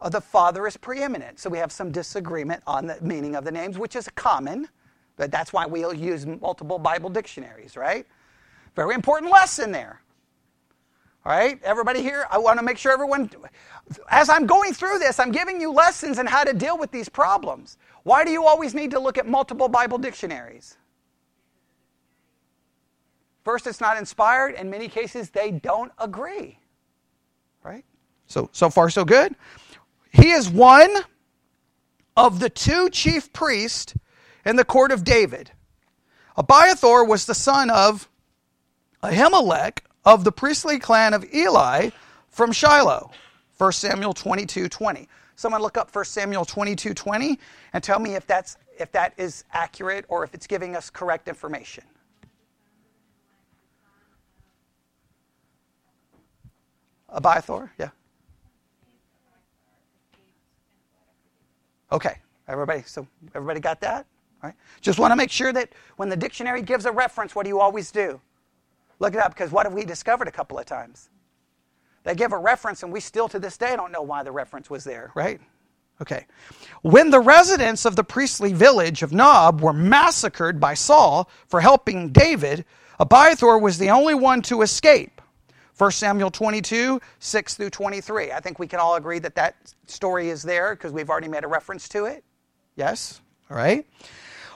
[0.00, 1.38] Uh, the Father is preeminent.
[1.38, 4.68] So we have some disagreement on the meaning of the names, which is common.
[5.16, 8.06] But that's why we'll use multiple Bible dictionaries, right?
[8.76, 10.00] Very important lesson there.
[11.26, 13.28] All right, everybody here, I want to make sure everyone,
[14.08, 17.08] as I'm going through this, I'm giving you lessons on how to deal with these
[17.08, 17.76] problems.
[18.04, 20.78] Why do you always need to look at multiple Bible dictionaries?
[23.44, 24.54] First, it's not inspired.
[24.54, 26.58] In many cases, they don't agree.
[27.62, 27.84] Right?
[28.26, 29.34] So, so far, so good.
[30.10, 30.90] He is one
[32.16, 33.94] of the two chief priests
[34.44, 35.50] in the court of David.
[36.36, 38.08] Abiathar was the son of
[39.02, 41.90] Ahimelech of the priestly clan of Eli
[42.28, 43.10] from Shiloh.
[43.58, 45.08] 1 Samuel 22 20.
[45.34, 47.38] Someone look up 1 Samuel 22 20
[47.72, 51.28] and tell me if, that's, if that is accurate or if it's giving us correct
[51.28, 51.84] information.
[57.08, 57.90] Abiathar, yeah.
[61.90, 64.06] Okay, everybody, so everybody got that?
[64.42, 64.54] Right.
[64.80, 67.60] Just want to make sure that when the dictionary gives a reference, what do you
[67.60, 68.20] always do?
[69.00, 71.10] Look it up because what have we discovered a couple of times?
[72.04, 74.70] They give a reference and we still to this day don't know why the reference
[74.70, 75.40] was there, right?
[76.00, 76.26] Okay.
[76.82, 82.10] When the residents of the priestly village of Nob were massacred by Saul for helping
[82.10, 82.64] David,
[83.00, 85.20] Abiathar was the only one to escape.
[85.78, 88.32] 1 Samuel 22, 6 through 23.
[88.32, 89.54] I think we can all agree that that
[89.86, 92.24] story is there because we've already made a reference to it.
[92.74, 93.20] Yes?
[93.48, 93.86] All right.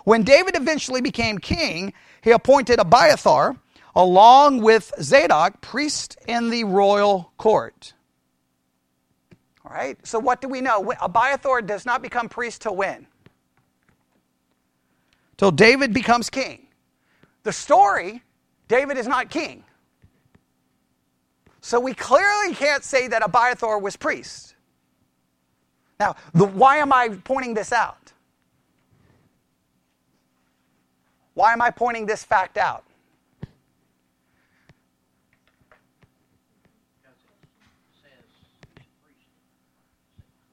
[0.05, 1.93] When David eventually became king,
[2.23, 3.57] he appointed Abiathar
[3.95, 7.95] along with Zadok, priest in the royal court.
[9.65, 9.97] All right.
[10.05, 10.93] So what do we know?
[11.01, 13.07] Abiathar does not become priest till when?
[15.37, 16.67] Till David becomes king.
[17.45, 18.23] The story,
[18.69, 19.65] David is not king.
[21.63, 24.57] So we clearly can't say that Abiathar was priest.
[26.01, 28.13] Now, the, why am I pointing this out?
[31.35, 32.85] Why am I pointing this fact out?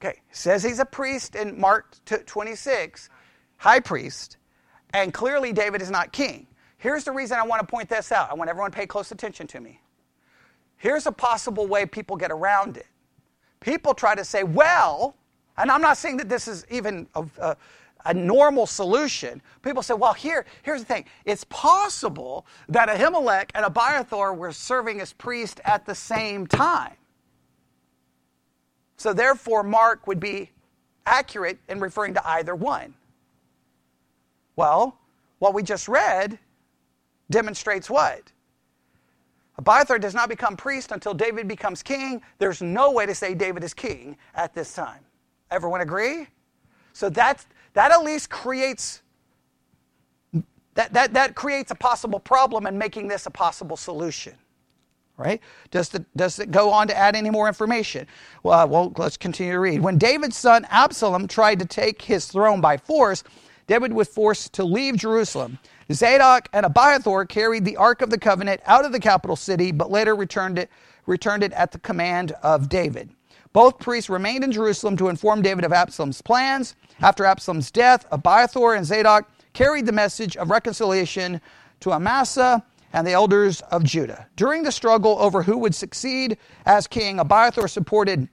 [0.02, 3.10] Okay, says he's a priest in Mark 26,
[3.58, 4.36] high priest,
[4.94, 6.46] and clearly David is not king.
[6.78, 8.30] Here's the reason I want to point this out.
[8.30, 9.80] I want everyone to pay close attention to me.
[10.80, 12.86] Here's a possible way people get around it.
[13.60, 15.14] People try to say, well,
[15.58, 17.56] and I'm not saying that this is even a, a,
[18.06, 19.42] a normal solution.
[19.60, 21.04] People say, well, here, here's the thing.
[21.26, 26.94] It's possible that Ahimelech and Abiathar were serving as priests at the same time.
[28.96, 30.50] So therefore, Mark would be
[31.04, 32.94] accurate in referring to either one.
[34.56, 34.96] Well,
[35.40, 36.38] what we just read
[37.28, 38.32] demonstrates what?
[39.60, 42.22] Abiathar does not become priest until David becomes king.
[42.38, 45.00] There's no way to say David is king at this time.
[45.50, 46.28] Everyone agree?
[46.94, 47.44] So that,
[47.74, 49.02] that at least creates
[50.74, 54.34] that, that, that creates a possible problem and making this a possible solution.
[55.18, 55.42] Right?
[55.70, 58.06] Does, the, does it go on to add any more information?
[58.42, 59.82] Well, well, let's continue to read.
[59.82, 63.24] When David's son Absalom tried to take his throne by force,
[63.66, 65.58] David was forced to leave Jerusalem.
[65.92, 69.90] Zadok and Abiathar carried the Ark of the Covenant out of the capital city, but
[69.90, 70.70] later returned it,
[71.06, 73.10] returned it at the command of David.
[73.52, 76.76] Both priests remained in Jerusalem to inform David of Absalom's plans.
[77.00, 81.40] After Absalom's death, Abiathar and Zadok carried the message of reconciliation
[81.80, 84.28] to Amasa and the elders of Judah.
[84.36, 88.28] During the struggle over who would succeed as king, Abiathar supported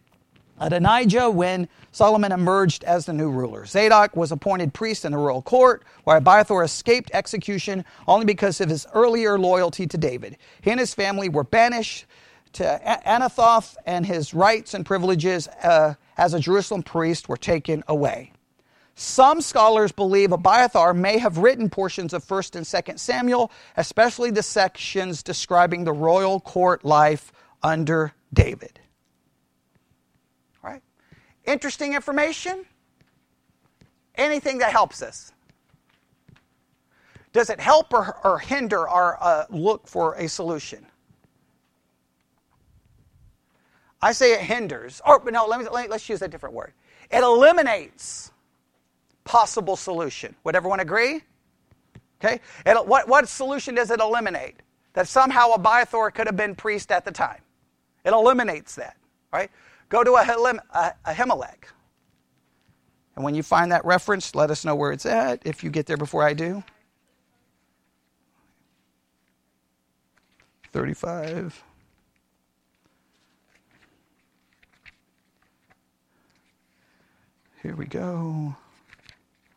[0.59, 3.65] Adonijah when Solomon emerged as the new ruler.
[3.65, 8.69] Zadok was appointed priest in the royal court, while Abiathar escaped execution only because of
[8.69, 10.37] his earlier loyalty to David.
[10.61, 12.05] He and his family were banished
[12.53, 18.31] to Anathoth, and his rights and privileges uh, as a Jerusalem priest were taken away.
[18.95, 24.41] Some scholars believe Abiathar may have written portions of 1st and 2nd Samuel, especially the
[24.41, 27.31] sections describing the royal court life
[27.61, 28.79] under David.
[31.47, 32.65] Interesting information?
[34.15, 35.31] Anything that helps us?
[37.33, 40.85] Does it help or, or hinder our uh, look for a solution?
[44.01, 46.73] I say it hinders, or no, let me, let let's use a different word.
[47.09, 48.31] It eliminates
[49.23, 50.35] possible solution.
[50.43, 51.21] Would everyone agree?
[52.23, 52.39] Okay.
[52.65, 54.55] It, what, what solution does it eliminate?
[54.93, 57.41] That somehow Abiathar could have been priest at the time.
[58.03, 58.97] It eliminates that.
[59.31, 59.51] Right?
[59.89, 61.63] Go to a Ahimelech.
[63.15, 65.85] And when you find that reference, let us know where it's at if you get
[65.87, 66.63] there before I do.
[70.71, 71.63] 35.
[77.63, 78.55] Here we go.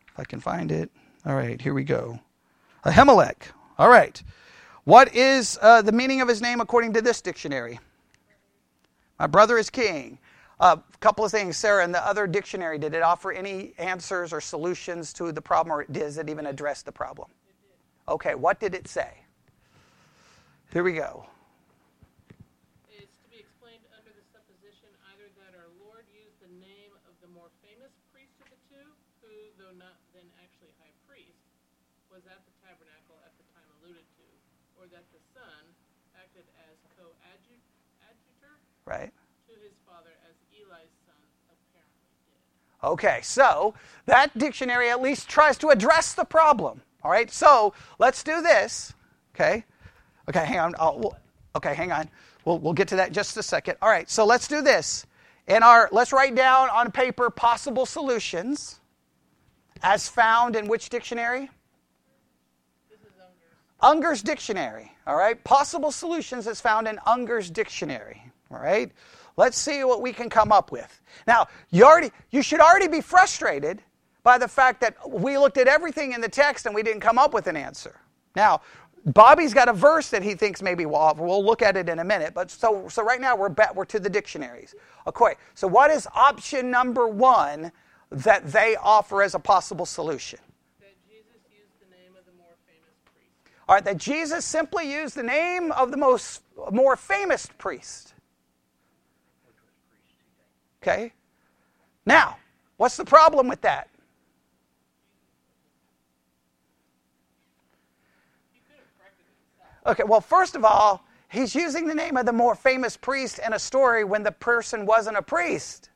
[0.07, 0.89] If I can find it.
[1.25, 2.19] All right, here we go.
[2.83, 3.51] Ahimelech.
[3.77, 4.21] All right.
[4.85, 7.79] What is uh, the meaning of his name according to this dictionary?
[9.19, 10.17] My brother is king.
[10.61, 14.31] A uh, couple of things, Sarah, in the other dictionary, did it offer any answers
[14.31, 17.29] or solutions to the problem, or does it even address the problem?
[18.07, 19.09] Okay, what did it say?
[20.71, 21.25] Here we go.
[38.91, 39.13] Right?
[39.47, 42.43] To his father as Eli's sons apparently did.
[42.83, 43.73] Okay, so
[44.05, 46.81] that dictionary at least tries to address the problem.
[47.03, 48.93] All right, so let's do this.
[49.35, 49.63] Okay,
[50.29, 50.75] okay, hang on.
[50.79, 51.17] I'll,
[51.55, 52.09] okay, hang on.
[52.45, 53.77] We'll, we'll get to that just a second.
[53.81, 55.05] All right, so let's do this.
[55.47, 58.79] In our, let's write down on paper possible solutions
[59.83, 61.49] as found in which dictionary?
[63.81, 65.43] Unger's Dictionary, all right?
[65.43, 68.21] Possible solutions as found in Unger's Dictionary.
[68.51, 68.91] All right?
[69.41, 71.01] Let's see what we can come up with.
[71.25, 73.81] Now, you already you should already be frustrated
[74.21, 77.17] by the fact that we looked at everything in the text and we didn't come
[77.17, 77.99] up with an answer.
[78.35, 78.61] Now,
[79.03, 82.03] Bobby's got a verse that he thinks maybe we'll, we'll look at it in a
[82.03, 82.35] minute.
[82.35, 84.75] But so, so right now we're, back, we're to the dictionaries.
[85.07, 87.71] Okay, so what is option number one
[88.11, 90.37] that they offer as a possible solution?
[90.81, 93.55] That Jesus used the name of the more famous priest.
[93.67, 98.10] All right, that Jesus simply used the name of the most more famous priest.
[100.81, 101.13] Okay?
[102.05, 102.37] Now,
[102.77, 103.87] what's the problem with that?
[109.85, 113.53] Okay, well, first of all, he's using the name of the more famous priest in
[113.53, 115.89] a story when the person wasn't a priest.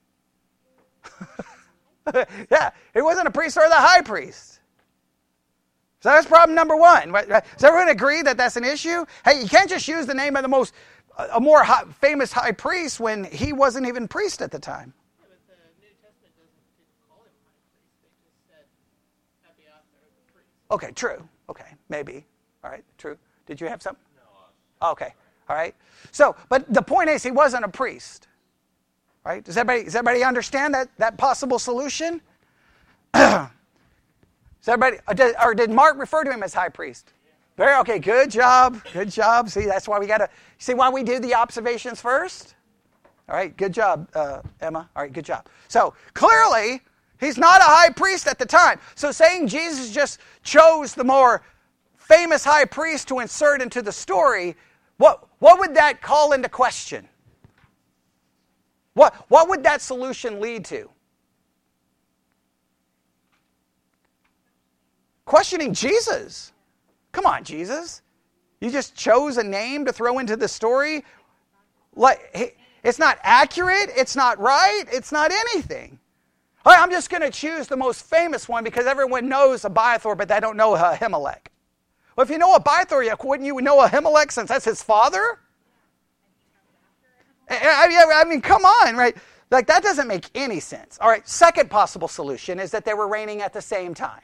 [2.52, 4.60] yeah, he wasn't a priest or the high priest.
[6.02, 7.12] So that's problem number one.
[7.12, 9.06] Does everyone agree that that's an issue?
[9.24, 10.74] Hey, you can't just use the name of the most,
[11.18, 14.94] a more high, famous high priest when he wasn't even priest at the time.
[20.72, 21.28] Okay, true.
[21.50, 22.26] Okay, maybe.
[22.64, 23.18] All right, true.
[23.46, 24.04] Did you have something?
[24.82, 24.90] No.
[24.90, 25.14] Okay,
[25.48, 25.76] all right.
[26.12, 28.28] So, but the point is, he wasn't a priest.
[29.24, 29.44] Right?
[29.44, 32.22] Does everybody, does everybody understand that, that possible solution?
[33.14, 33.50] does
[34.68, 34.98] everybody,
[35.44, 37.12] or did Mark refer to him as high priest?
[37.58, 38.00] Very okay.
[38.00, 38.82] Good job.
[38.92, 39.50] Good job.
[39.50, 42.56] See, that's why we got to see why we do the observations first.
[43.30, 43.56] All right.
[43.56, 44.90] Good job, uh, Emma.
[44.96, 45.14] All right.
[45.14, 45.48] Good job.
[45.68, 46.82] So clearly,
[47.20, 48.80] he's not a high priest at the time.
[48.96, 51.44] So saying Jesus just chose the more
[51.96, 54.56] famous high priest to insert into the story,
[54.98, 57.08] what what would that call into question?
[58.96, 60.90] What, what would that solution lead to?
[65.26, 66.54] Questioning Jesus.
[67.16, 68.02] Come on, Jesus.
[68.60, 71.06] You just chose a name to throw into the story?
[71.96, 75.98] Like, it's not accurate, it's not right, it's not anything.
[76.66, 80.42] I'm just going to choose the most famous one because everyone knows Abiathar, but they
[80.42, 81.48] don't know Ahimelech.
[82.18, 85.40] Well, if you know Abiathar, wouldn't you know Ahimelech since that's his father?
[87.50, 89.16] I mean, come on, right?
[89.52, 90.98] Like, that doesn't make any sense.
[91.00, 94.20] All right, second possible solution is that they were reigning at the same time.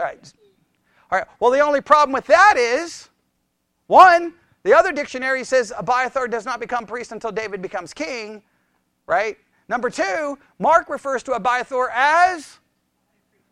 [0.00, 0.32] All right.
[1.10, 1.28] All right.
[1.40, 3.10] Well, the only problem with that is
[3.86, 4.32] one,
[4.62, 8.42] the other dictionary says Abiathar does not become priest until David becomes king,
[9.06, 9.36] right?
[9.68, 12.60] Number two, Mark refers to Abiathar as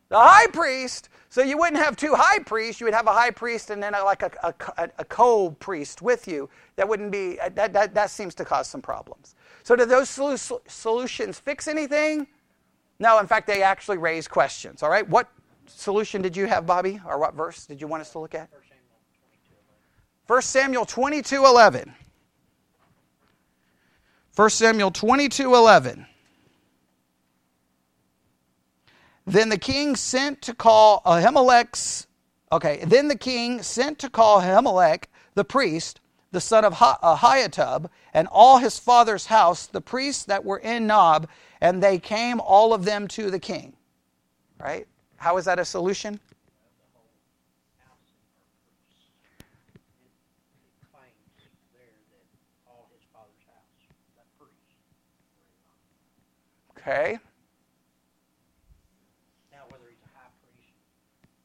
[0.08, 1.10] the high priest.
[1.28, 2.80] So you wouldn't have two high priests.
[2.80, 4.30] You would have a high priest and then a, like a,
[4.78, 6.48] a, a co-priest with you.
[6.76, 9.34] That wouldn't be uh, that, that, that seems to cause some problems.
[9.64, 10.08] So do those
[10.66, 12.26] solutions fix anything?
[12.98, 13.18] No.
[13.18, 14.82] In fact, they actually raise questions.
[14.82, 15.06] All right.
[15.06, 15.28] What
[15.68, 18.48] solution did you have, Bobby, or what verse did you want us to look at?
[20.26, 21.94] 1 Samuel 22 11.
[24.36, 26.06] 1 Samuel 22 11.
[29.26, 32.06] Then the king sent to call Ahimelech's,
[32.50, 35.04] okay, then the king sent to call Ahimelech
[35.34, 36.00] the priest,
[36.30, 40.86] the son of uh, Ahitub, and all his father's house, the priests that were in
[40.86, 41.28] Nob,
[41.60, 43.74] and they came all of them to the king.
[44.58, 44.86] Right?
[45.18, 46.18] How is that a solution?
[56.78, 57.18] Okay.
[59.52, 60.72] Now, whether he's a high priest,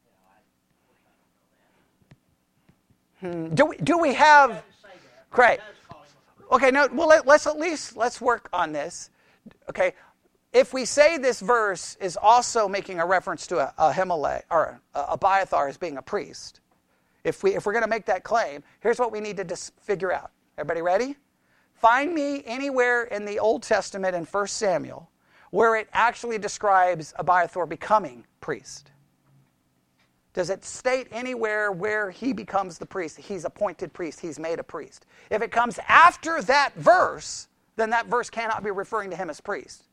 [0.06, 0.22] you know,
[3.28, 3.56] I, I hmm.
[3.56, 4.64] Do we, do we have?
[5.32, 5.60] Great.
[6.52, 9.10] Okay, no, well, let, us at least, let's work on this.
[9.70, 9.94] Okay,
[10.54, 15.68] if we say this verse is also making a reference to a, Ahimelech, or Abiathar
[15.68, 16.62] as being a priest,
[17.24, 19.72] if, we, if we're going to make that claim, here's what we need to dis-
[19.82, 20.32] figure out.
[20.58, 21.16] Everybody ready?
[21.74, 25.10] Find me anywhere in the Old Testament in 1 Samuel
[25.54, 28.92] where it actually describes Abiathar becoming priest.
[30.34, 33.18] Does it state anywhere where he becomes the priest?
[33.18, 35.06] He's appointed priest, he's made a priest.
[35.30, 39.40] If it comes after that verse, then that verse cannot be referring to him as
[39.40, 39.84] priest.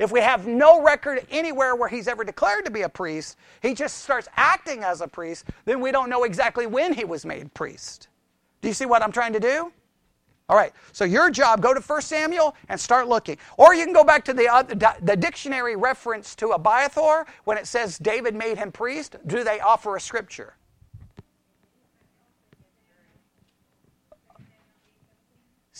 [0.00, 3.74] If we have no record anywhere where he's ever declared to be a priest, he
[3.74, 7.52] just starts acting as a priest, then we don't know exactly when he was made
[7.52, 8.08] priest.
[8.62, 9.70] Do you see what I'm trying to do?
[10.48, 13.36] All right, so your job, go to 1 Samuel and start looking.
[13.58, 14.62] Or you can go back to the, uh,
[15.02, 19.16] the dictionary reference to Abiathar when it says David made him priest.
[19.26, 20.54] Do they offer a scripture?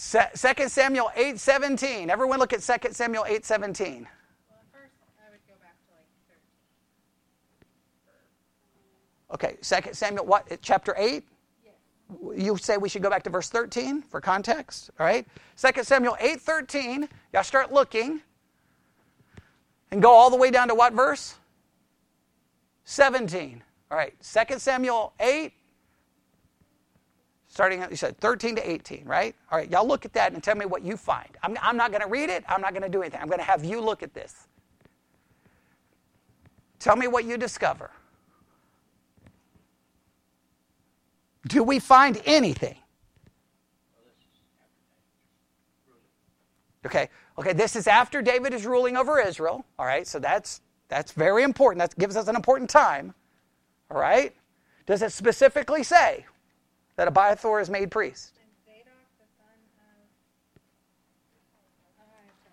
[0.00, 2.08] Se- 2 Samuel 8 17.
[2.08, 4.08] Everyone look at 2 Samuel 8 17.
[9.30, 10.58] Okay, 2 Samuel, what?
[10.62, 11.22] Chapter 8?
[12.34, 15.26] you say we should go back to verse 13 for context, all right?
[15.58, 18.22] 2 Samuel 8:13, y'all start looking
[19.90, 21.34] and go all the way down to what verse?
[22.84, 23.62] 17.
[23.90, 25.52] All right, 2 Samuel 8
[27.60, 29.34] starting you said 13 to 18, right?
[29.52, 31.28] All right, y'all look at that and tell me what you find.
[31.42, 32.42] I'm, I'm not going to read it.
[32.48, 33.20] I'm not going to do anything.
[33.20, 34.48] I'm going to have you look at this.
[36.78, 37.90] Tell me what you discover.
[41.48, 42.78] Do we find anything?
[46.86, 49.66] Okay, okay, this is after David is ruling over Israel.
[49.78, 51.80] All right, so that's that's very important.
[51.80, 53.12] That gives us an important time.
[53.90, 54.34] All right?
[54.86, 56.24] Does it specifically say
[57.00, 58.36] that Abiathar is made priest?
[58.36, 59.56] And Zadok, the son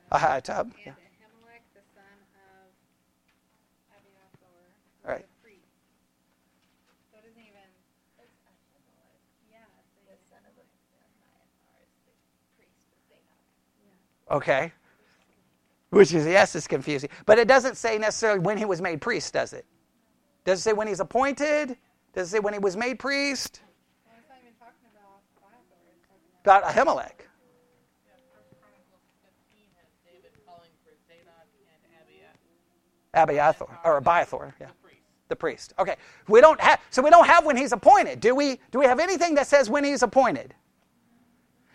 [0.08, 0.72] of Ahitub.
[0.86, 0.96] Yeah.
[0.96, 2.16] and Ahimelech, the son
[2.48, 2.72] of
[3.92, 4.72] Abiathar,
[5.04, 5.26] who Right.
[5.28, 5.68] a priest.
[7.12, 7.68] So it doesn't even,
[8.24, 9.20] It's Ahimelech,
[9.52, 12.16] yeah, it's the the- son of Abiathar, is the
[12.56, 14.32] priest of Zadok.
[14.32, 14.72] Okay.
[15.90, 17.10] Which is, yes, it's confusing.
[17.26, 19.66] But it doesn't say necessarily when he was made priest, does it?
[20.46, 21.78] Does it say when he's appointed?
[22.14, 23.60] Does it say when he was made priest?
[24.08, 25.52] well, it's not even talking about Abiathar, it's talking about.
[25.52, 25.56] About Ahimelech.
[25.56, 26.76] Yeah, First Chronicles 15 has David calling for Zadok
[33.14, 33.80] and Abiathar.
[33.84, 34.68] Or Abiathar, yeah.
[34.68, 35.02] the priest.
[35.28, 35.74] The priest.
[35.80, 35.96] Okay.
[36.28, 38.20] We don't have so we don't have when he's appointed.
[38.20, 40.54] Do we do we have anything that says when he's appointed?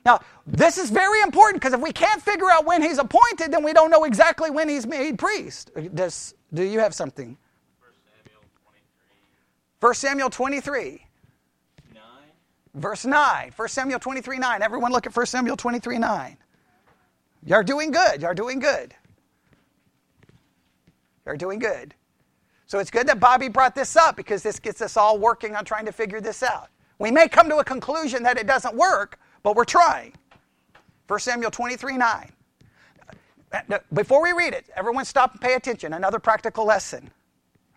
[0.04, 3.62] Now, this is very important because if we can't figure out when he's appointed, then
[3.62, 5.70] we don't know exactly when he's made priest.
[5.94, 7.36] Does do you have something?
[9.80, 10.90] 1 Samuel 23.
[10.90, 10.98] 9.
[12.74, 13.52] Verse 9.
[13.54, 14.62] 1 Samuel 23 9.
[14.62, 16.36] Everyone look at 1 Samuel 23 9.
[17.44, 18.22] You're doing good.
[18.22, 18.94] You're doing good.
[21.26, 21.94] You're doing good.
[22.66, 25.64] So it's good that Bobby brought this up because this gets us all working on
[25.64, 26.68] trying to figure this out.
[26.98, 30.14] We may come to a conclusion that it doesn't work, but we're trying.
[31.08, 32.32] 1 Samuel 23 9.
[33.52, 35.92] Uh, Before we read it, everyone stop and pay attention.
[35.92, 37.10] Another practical lesson.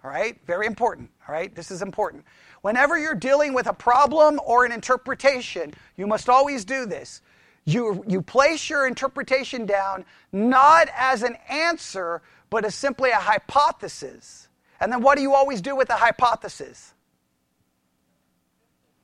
[0.03, 0.39] All right?
[0.45, 1.09] Very important.
[1.27, 1.53] All right?
[1.53, 2.23] This is important.
[2.65, 7.21] Whenever you're dealing with a problem or an interpretation, you must always do this.
[7.63, 14.47] You, you place your interpretation down not as an answer, but as simply a hypothesis.
[14.79, 16.95] And then what do you always do with a hypothesis?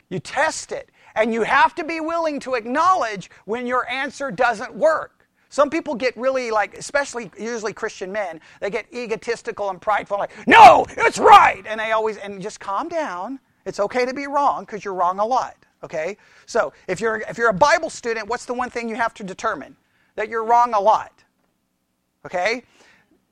[0.09, 0.89] You test it.
[1.13, 5.27] And you have to be willing to acknowledge when your answer doesn't work.
[5.49, 10.31] Some people get really like, especially usually Christian men, they get egotistical and prideful, like,
[10.47, 11.63] no, it's right.
[11.67, 13.39] And they always, and just calm down.
[13.65, 15.55] It's okay to be wrong because you're wrong a lot.
[15.83, 16.17] Okay?
[16.45, 19.23] So if you're if you're a Bible student, what's the one thing you have to
[19.23, 19.75] determine?
[20.15, 21.11] That you're wrong a lot.
[22.25, 22.63] Okay?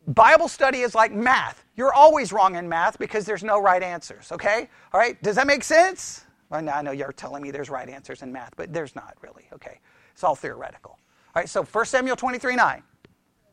[0.08, 1.64] Bible study is like math.
[1.76, 4.32] You're always wrong in math because there's no right answers.
[4.32, 4.70] Okay?
[4.94, 5.22] All right?
[5.22, 6.26] Does that make sense?
[6.50, 9.16] Well, now I know you're telling me there's right answers in math, but there's not
[9.22, 9.48] really.
[9.54, 9.80] Okay?
[10.14, 10.98] It's all theoretical.
[11.36, 12.84] All right, so 1 Samuel 23 9.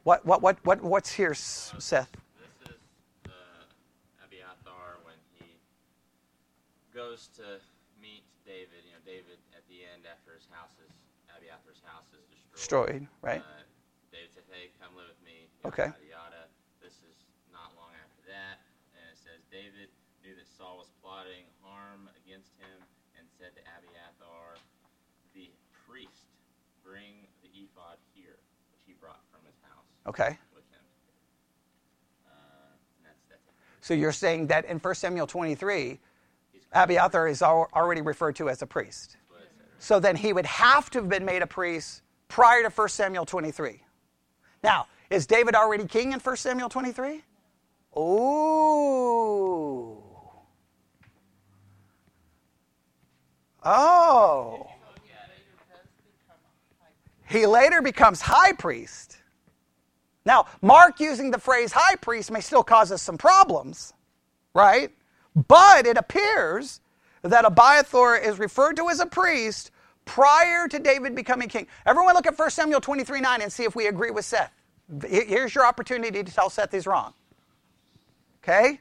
[0.05, 1.79] What, what, what, what, what's here, Seth?
[1.81, 2.77] This is
[3.27, 5.47] uh, Abiathar when he
[6.97, 7.61] goes to
[8.01, 8.81] meet David.
[8.89, 10.89] You know, David at the end after his house is
[11.29, 12.25] Abiathar's house is
[12.57, 13.05] destroyed.
[13.05, 13.45] Destroyed, right?
[13.45, 13.69] Uh,
[14.09, 15.93] David said, "Hey, come live with me." Okay.
[15.93, 16.43] Yada, yada.
[16.81, 18.65] This is not long after that,
[18.97, 19.93] and it says David
[20.25, 22.81] knew that Saul was plotting harm against him,
[23.21, 24.57] and said to Abiathar,
[25.37, 25.53] the
[25.85, 26.33] priest,
[26.81, 28.41] "Bring the ephod here,"
[28.73, 30.41] which he brought from his house Okay.
[32.25, 32.73] Uh,
[33.05, 33.45] that's that's.
[33.85, 35.99] So you're saying that in 1 Samuel 23, He's
[36.77, 39.17] Abiathar is already referred to as a priest.
[39.79, 43.25] So then he would have to have been made a priest prior to 1 Samuel
[43.25, 43.83] 23.
[44.63, 47.23] Now, is David already king in 1 Samuel 23?
[47.97, 50.03] Ooh.
[53.65, 54.67] Oh.
[57.29, 59.19] He later becomes high priest.
[60.25, 63.95] Now, Mark using the phrase high priest may still cause us some problems,
[64.55, 64.91] right?
[65.37, 66.81] But it appears
[67.21, 69.71] that Abiathar is referred to as a priest
[70.07, 71.67] prior to David becoming king.
[71.85, 74.53] Everyone look at 1 Samuel 23 9 and see if we agree with Seth.
[75.07, 77.13] Here's your opportunity to tell Seth he's wrong.
[78.43, 78.81] Okay?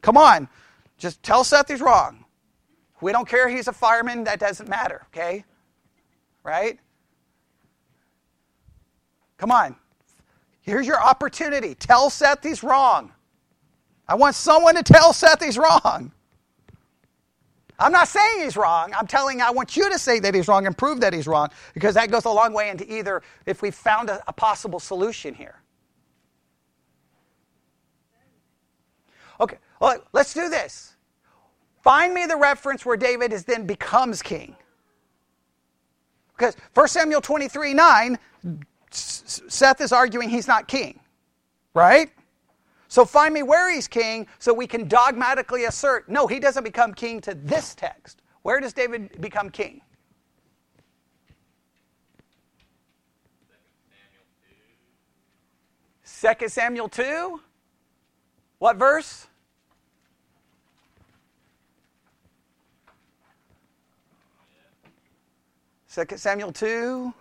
[0.00, 0.48] Come on.
[0.96, 2.24] Just tell Seth he's wrong.
[3.00, 5.44] We don't care he's a fireman, that doesn't matter, okay?
[6.42, 6.78] Right?
[9.36, 9.76] Come on.
[10.62, 11.74] Here's your opportunity.
[11.74, 13.12] Tell Seth he's wrong.
[14.08, 16.12] I want someone to tell Seth he's wrong.
[17.78, 18.92] I'm not saying he's wrong.
[18.96, 21.48] I'm telling I want you to say that he's wrong and prove that he's wrong
[21.74, 25.34] because that goes a long way into either if we found a, a possible solution
[25.34, 25.60] here.
[29.40, 30.96] Okay, well, let's do this.
[31.82, 34.56] Find me the reference where David is then becomes king.
[36.36, 38.18] Because 1 Samuel 23 9,
[38.90, 40.98] Seth is arguing he's not king,
[41.74, 42.10] right?
[42.88, 46.94] So find me where he's king so we can dogmatically assert no, he doesn't become
[46.94, 48.22] king to this text.
[48.42, 49.82] Where does David become king?
[56.02, 57.40] Second Samuel 2.
[58.58, 59.28] What verse?
[65.86, 67.12] Second Samuel 2.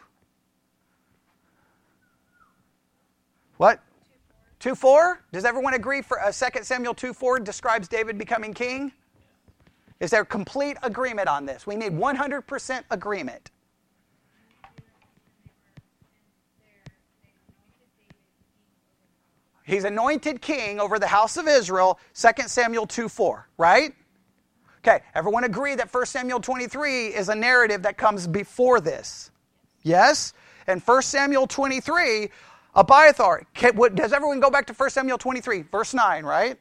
[3.57, 3.81] What?
[4.59, 5.23] 2 4?
[5.31, 8.91] Does everyone agree for uh, 2 Samuel 2 4 describes David becoming king?
[9.99, 11.65] Is there complete agreement on this?
[11.65, 13.51] We need 100% agreement.
[19.63, 23.93] He's anointed king over the house of Israel, 2 Samuel 2 4, right?
[24.79, 29.29] Okay, everyone agree that 1 Samuel 23 is a narrative that comes before this?
[29.83, 30.33] Yes?
[30.67, 32.29] And 1 Samuel 23,
[32.77, 36.57] Abiathar, can, what, does everyone go back to 1 Samuel 23, verse 9, right?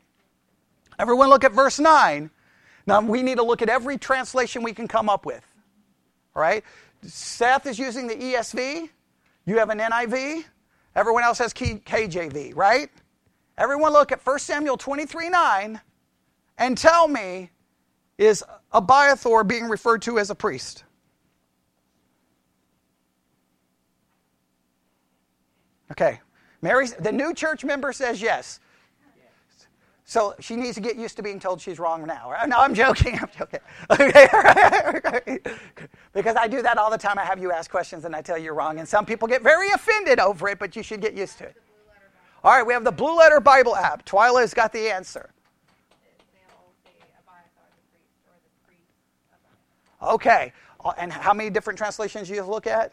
[0.98, 2.30] Everyone look at verse 9.
[2.86, 5.44] Now we need to look at every translation we can come up with.
[6.34, 6.64] All right?
[7.02, 8.88] Seth is using the ESV.
[9.44, 10.44] You have an NIV.
[10.94, 12.88] Everyone else has KJV, right?
[13.58, 15.80] Everyone look at 1 Samuel 23 9
[16.56, 17.50] and tell me
[18.16, 18.42] is
[18.72, 20.84] Abiathar being referred to as a priest?
[25.90, 26.20] Okay.
[26.62, 28.60] Mary, the new church member says yes.
[30.08, 32.32] So she needs to get used to being told she's wrong now.
[32.46, 33.18] No, I'm joking.
[33.20, 33.60] I'm joking.
[33.90, 35.38] Okay.
[36.14, 37.18] because I do that all the time.
[37.18, 38.78] I have you ask questions and I tell you you're wrong.
[38.78, 41.56] And some people get very offended over it, but you should get used to it.
[42.44, 44.04] All right, we have the Blue Letter Bible app.
[44.04, 45.30] Twyla's got the answer.
[50.00, 50.52] Okay.
[50.84, 52.92] Uh, and how many different translations you look at?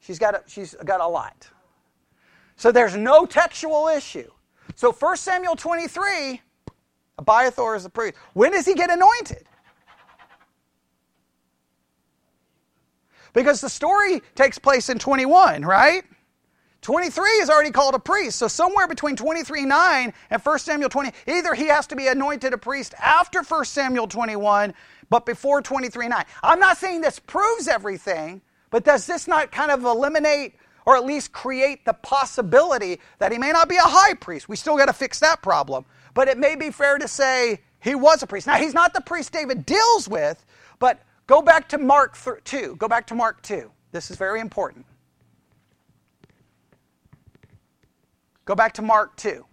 [0.00, 1.48] She's got a, she's got a lot.
[2.58, 4.30] So there's no textual issue.
[4.74, 6.42] So 1 Samuel 23,
[7.16, 8.16] Abiathar is the priest.
[8.34, 9.46] When does he get anointed?
[13.32, 16.02] Because the story takes place in 21, right?
[16.82, 18.38] 23 is already called a priest.
[18.38, 22.52] So somewhere between 23 9 and 1 Samuel 20, either he has to be anointed
[22.52, 24.74] a priest after 1 Samuel 21,
[25.10, 26.24] but before 23 9.
[26.42, 28.40] I'm not saying this proves everything,
[28.70, 30.54] but does this not kind of eliminate
[30.88, 34.48] or at least create the possibility that he may not be a high priest.
[34.48, 35.84] We still got to fix that problem.
[36.14, 38.46] But it may be fair to say he was a priest.
[38.46, 40.42] Now, he's not the priest David deals with,
[40.78, 42.76] but go back to Mark 2.
[42.76, 43.70] Go back to Mark 2.
[43.92, 44.86] This is very important.
[48.46, 49.44] Go back to Mark 2.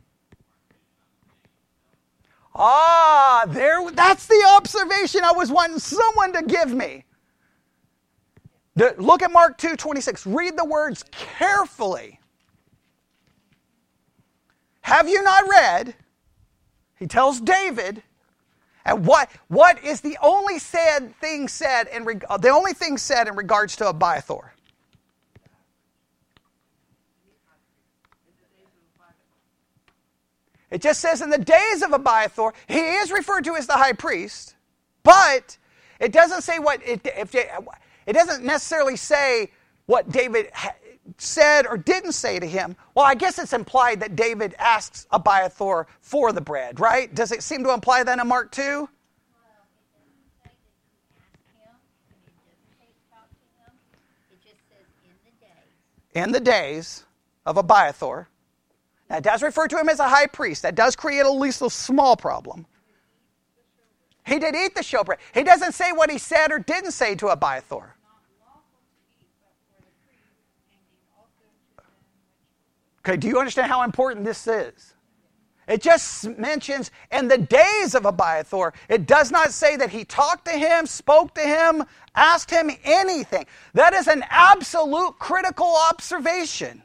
[2.56, 7.04] Ah, there that's the observation I was wanting someone to give me.
[8.76, 10.28] Look at Mark 2 26.
[10.28, 12.20] Read the words carefully.
[14.82, 15.96] Have you not read?
[16.98, 18.04] He tells David,
[18.86, 23.36] and what, what is the only said thing said in the only thing said in
[23.36, 24.54] regards to Abiathar?
[30.70, 33.94] It just says in the days of Abiathar, he is referred to as the high
[33.94, 34.56] priest,
[35.04, 35.58] but
[36.00, 37.34] it doesn't say what it, if
[38.06, 39.52] it doesn't necessarily say
[39.86, 40.52] what David
[41.18, 42.76] said or didn't say to him.
[42.94, 47.14] Well, I guess it's implied that David asks Abiathar for the bread, right?
[47.14, 48.90] Does it seem to imply that in Mark 2?
[56.16, 57.04] in the days
[57.46, 58.28] of Abiathar.
[59.10, 60.64] Now, it does refer to him as a high priest.
[60.64, 62.66] That does create at least a small problem.
[64.26, 65.18] He did eat the showbread.
[65.34, 67.95] He doesn't say what he said or didn't say to Abiathar.
[73.06, 74.96] Okay, do you understand how important this is?
[75.68, 78.74] It just mentions in the days of Abiathar.
[78.90, 81.84] It does not say that he talked to him, spoke to him,
[82.16, 83.46] asked him anything.
[83.74, 86.82] That is an absolute critical observation.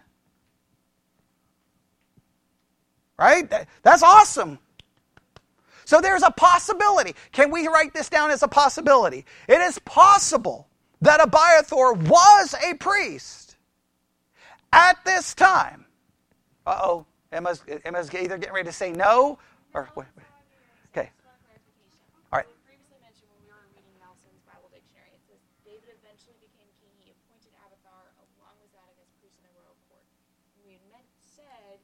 [3.18, 3.50] Right?
[3.82, 4.58] That's awesome.
[5.86, 7.14] So there's a possibility.
[7.32, 9.24] Can we write this down as a possibility?
[9.48, 10.68] It is possible
[11.00, 13.56] that Abiathar was a priest
[14.70, 15.86] at this time
[16.70, 17.06] uh oh.
[17.32, 19.38] Emma's, Emma's either getting ready to say no
[19.74, 19.90] or.
[19.94, 20.26] Wait, wait.
[20.90, 21.10] Okay.
[22.30, 22.46] All right.
[22.66, 26.90] previously mentioned when we were reading Nelson's Bible dictionary, it says David eventually became king.
[27.02, 28.02] He appointed Abiathar
[28.38, 30.02] along with Zadok as priest in the royal court.
[30.62, 31.78] We had meant, said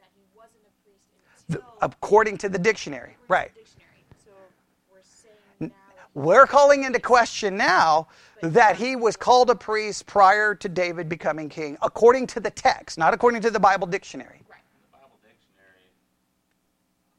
[0.00, 1.08] that he wasn't a priest
[1.48, 1.64] until.
[1.80, 3.52] according to the dictionary, right.
[3.56, 4.04] The dictionary.
[4.20, 4.32] So
[4.92, 5.04] we're
[5.64, 5.72] now.
[6.12, 8.08] We're calling into question now
[8.42, 12.98] that he was called a priest prior to David becoming king, according to the text,
[12.98, 14.42] not according to the Bible dictionary.
[14.48, 14.62] Right.
[14.90, 15.84] The Bible dictionary,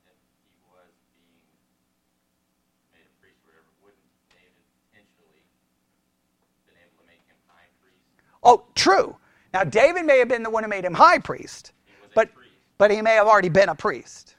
[0.07, 1.41] if he was being
[2.93, 5.45] made a priest whatever, wouldn't David potentially
[6.65, 8.01] been able to make him high priest?
[8.43, 9.15] Oh, true.
[9.53, 11.73] Now David may have been the one who made him high priest,
[12.15, 12.29] but
[12.77, 14.35] but he may have already been a priest.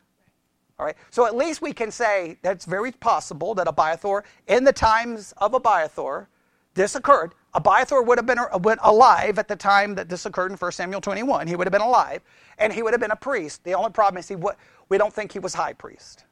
[0.78, 0.97] All right.
[1.11, 5.55] So at least we can say that's very possible that Abiathar, in the times of
[5.55, 6.28] Abiathar,
[6.74, 7.34] this occurred.
[7.54, 11.46] Abiathar would have been alive at the time that this occurred in 1 Samuel 21.
[11.46, 12.22] He would have been alive,
[12.58, 13.62] and he would have been a priest.
[13.64, 14.54] The only problem is he, would,
[14.88, 16.24] we don't think he was high priest.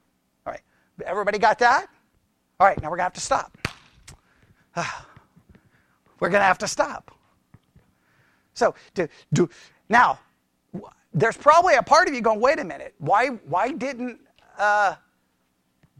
[0.46, 0.62] All right.
[1.04, 1.88] Everybody got that?
[2.58, 3.56] All right, now we're going to have to stop.
[6.20, 7.16] We're going to have to stop.
[8.52, 9.48] So, do, do,
[9.88, 10.18] now,
[11.14, 14.20] there's probably a part of you going, wait a minute, why, why didn't
[14.58, 14.96] uh,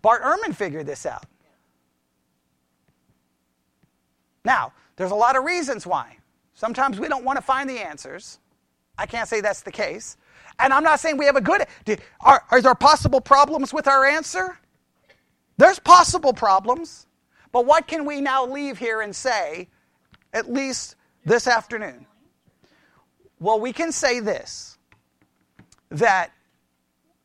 [0.03, 1.25] Bart Ehrman figure this out?
[4.45, 6.17] Now, there's a lot of reasons why.
[6.55, 8.39] Sometimes we don't want to find the answers.
[8.99, 10.17] I can't say that's the case.
[10.59, 11.65] And I'm not saying we have a good.
[12.21, 14.59] Are, are there possible problems with our answer?
[15.57, 17.07] There's possible problems.
[17.53, 19.69] But what can we now leave here and say,
[20.33, 22.07] at least this afternoon?
[23.39, 24.79] Well, we can say this
[25.91, 26.31] that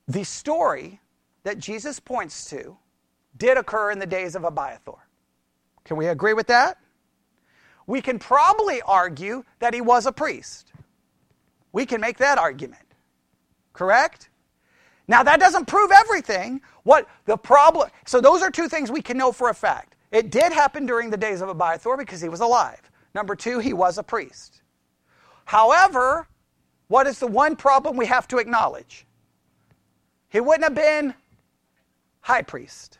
[0.08, 1.00] the story
[1.44, 2.78] that Jesus points to
[3.38, 5.08] did occur in the days of Abiathar.
[5.84, 6.78] Can we agree with that?
[7.88, 10.72] We can probably argue that he was a priest.
[11.72, 12.82] We can make that argument.
[13.74, 14.30] Correct?
[15.08, 16.62] Now that doesn't prove everything.
[16.84, 19.96] What the problem So those are two things we can know for a fact.
[20.12, 22.82] It did happen during the days of Abiathar because he was alive.
[23.14, 24.62] Number 2, he was a priest.
[25.46, 26.28] However,
[26.88, 29.06] what is the one problem we have to acknowledge?
[30.30, 31.14] He wouldn't have been
[32.22, 33.00] high priest.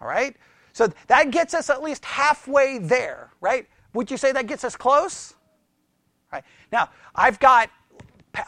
[0.00, 0.36] All right?
[0.74, 3.66] So that gets us at least halfway there, right?
[3.94, 5.34] Would you say that gets us close?
[6.32, 6.42] Right.
[6.72, 7.70] Now, I've got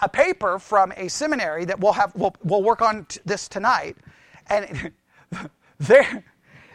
[0.02, 3.96] a paper from a seminary that we'll have we'll, we'll work on t- this tonight
[4.48, 4.90] and
[5.78, 6.24] there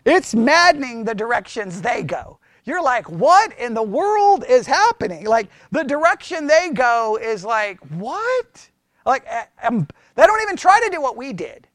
[0.05, 2.39] it's maddening the directions they go.
[2.63, 7.79] You're like, "What in the world is happening?" Like the direction they go is like,
[7.89, 8.69] "What?"
[9.05, 9.27] Like
[9.61, 9.85] um,
[10.15, 11.67] they don't even try to do what we did.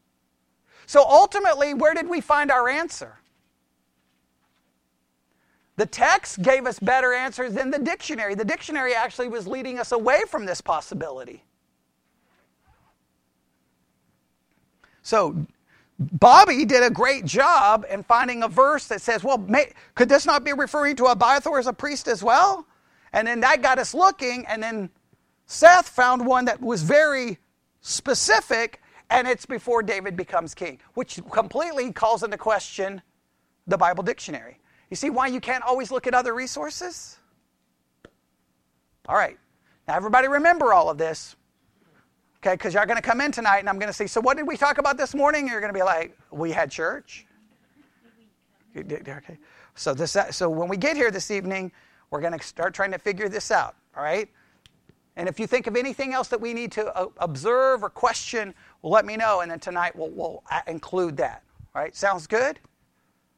[0.86, 3.20] So ultimately, where did we find our answer?
[5.76, 8.34] The text gave us better answers than the dictionary.
[8.34, 11.44] The dictionary actually was leading us away from this possibility.
[15.02, 15.46] So,
[15.98, 20.26] Bobby did a great job in finding a verse that says, well, may, could this
[20.26, 22.66] not be referring to Abiathar as a priest as well?
[23.12, 24.90] And then that got us looking, and then
[25.46, 27.38] Seth found one that was very
[27.80, 33.00] specific, and it's before David becomes king, which completely calls into question
[33.66, 34.58] the Bible dictionary.
[34.90, 37.18] You see why you can't always look at other resources?
[39.08, 39.38] All right.
[39.88, 41.36] Now, everybody remember all of this.
[42.38, 44.36] Okay, because you're going to come in tonight and I'm going to say, So, what
[44.36, 45.48] did we talk about this morning?
[45.48, 47.26] You're going to be like, We had church.
[48.76, 49.38] Okay.
[49.74, 51.72] So, this, so, when we get here this evening,
[52.10, 53.74] we're going to start trying to figure this out.
[53.96, 54.28] All right?
[55.16, 58.54] And if you think of anything else that we need to uh, observe or question,
[58.82, 59.40] well, let me know.
[59.40, 61.42] And then tonight we'll, we'll include that.
[61.74, 61.96] All right?
[61.96, 62.60] Sounds good?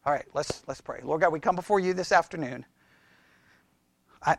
[0.08, 1.00] All right, let's, let's pray.
[1.02, 2.64] Lord God, we come before you this afternoon.
[4.22, 4.38] I,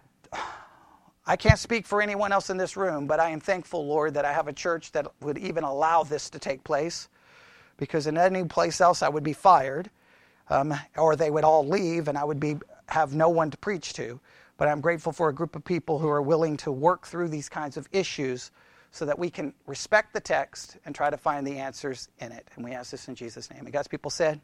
[1.28, 4.26] I can't speak for anyone else in this room, but I am thankful, Lord, that
[4.26, 7.08] I have a church that would even allow this to take place.
[7.78, 9.92] Because in any place else, I would be fired,
[10.50, 12.56] um, or they would all leave, and I would be
[12.88, 14.20] have no one to preach to.
[14.58, 17.48] But I'm grateful for a group of people who are willing to work through these
[17.48, 18.50] kinds of issues
[18.90, 22.48] so that we can respect the text and try to find the answers in it.
[22.56, 23.66] And we ask this in Jesus' name.
[23.66, 24.42] And God's people said,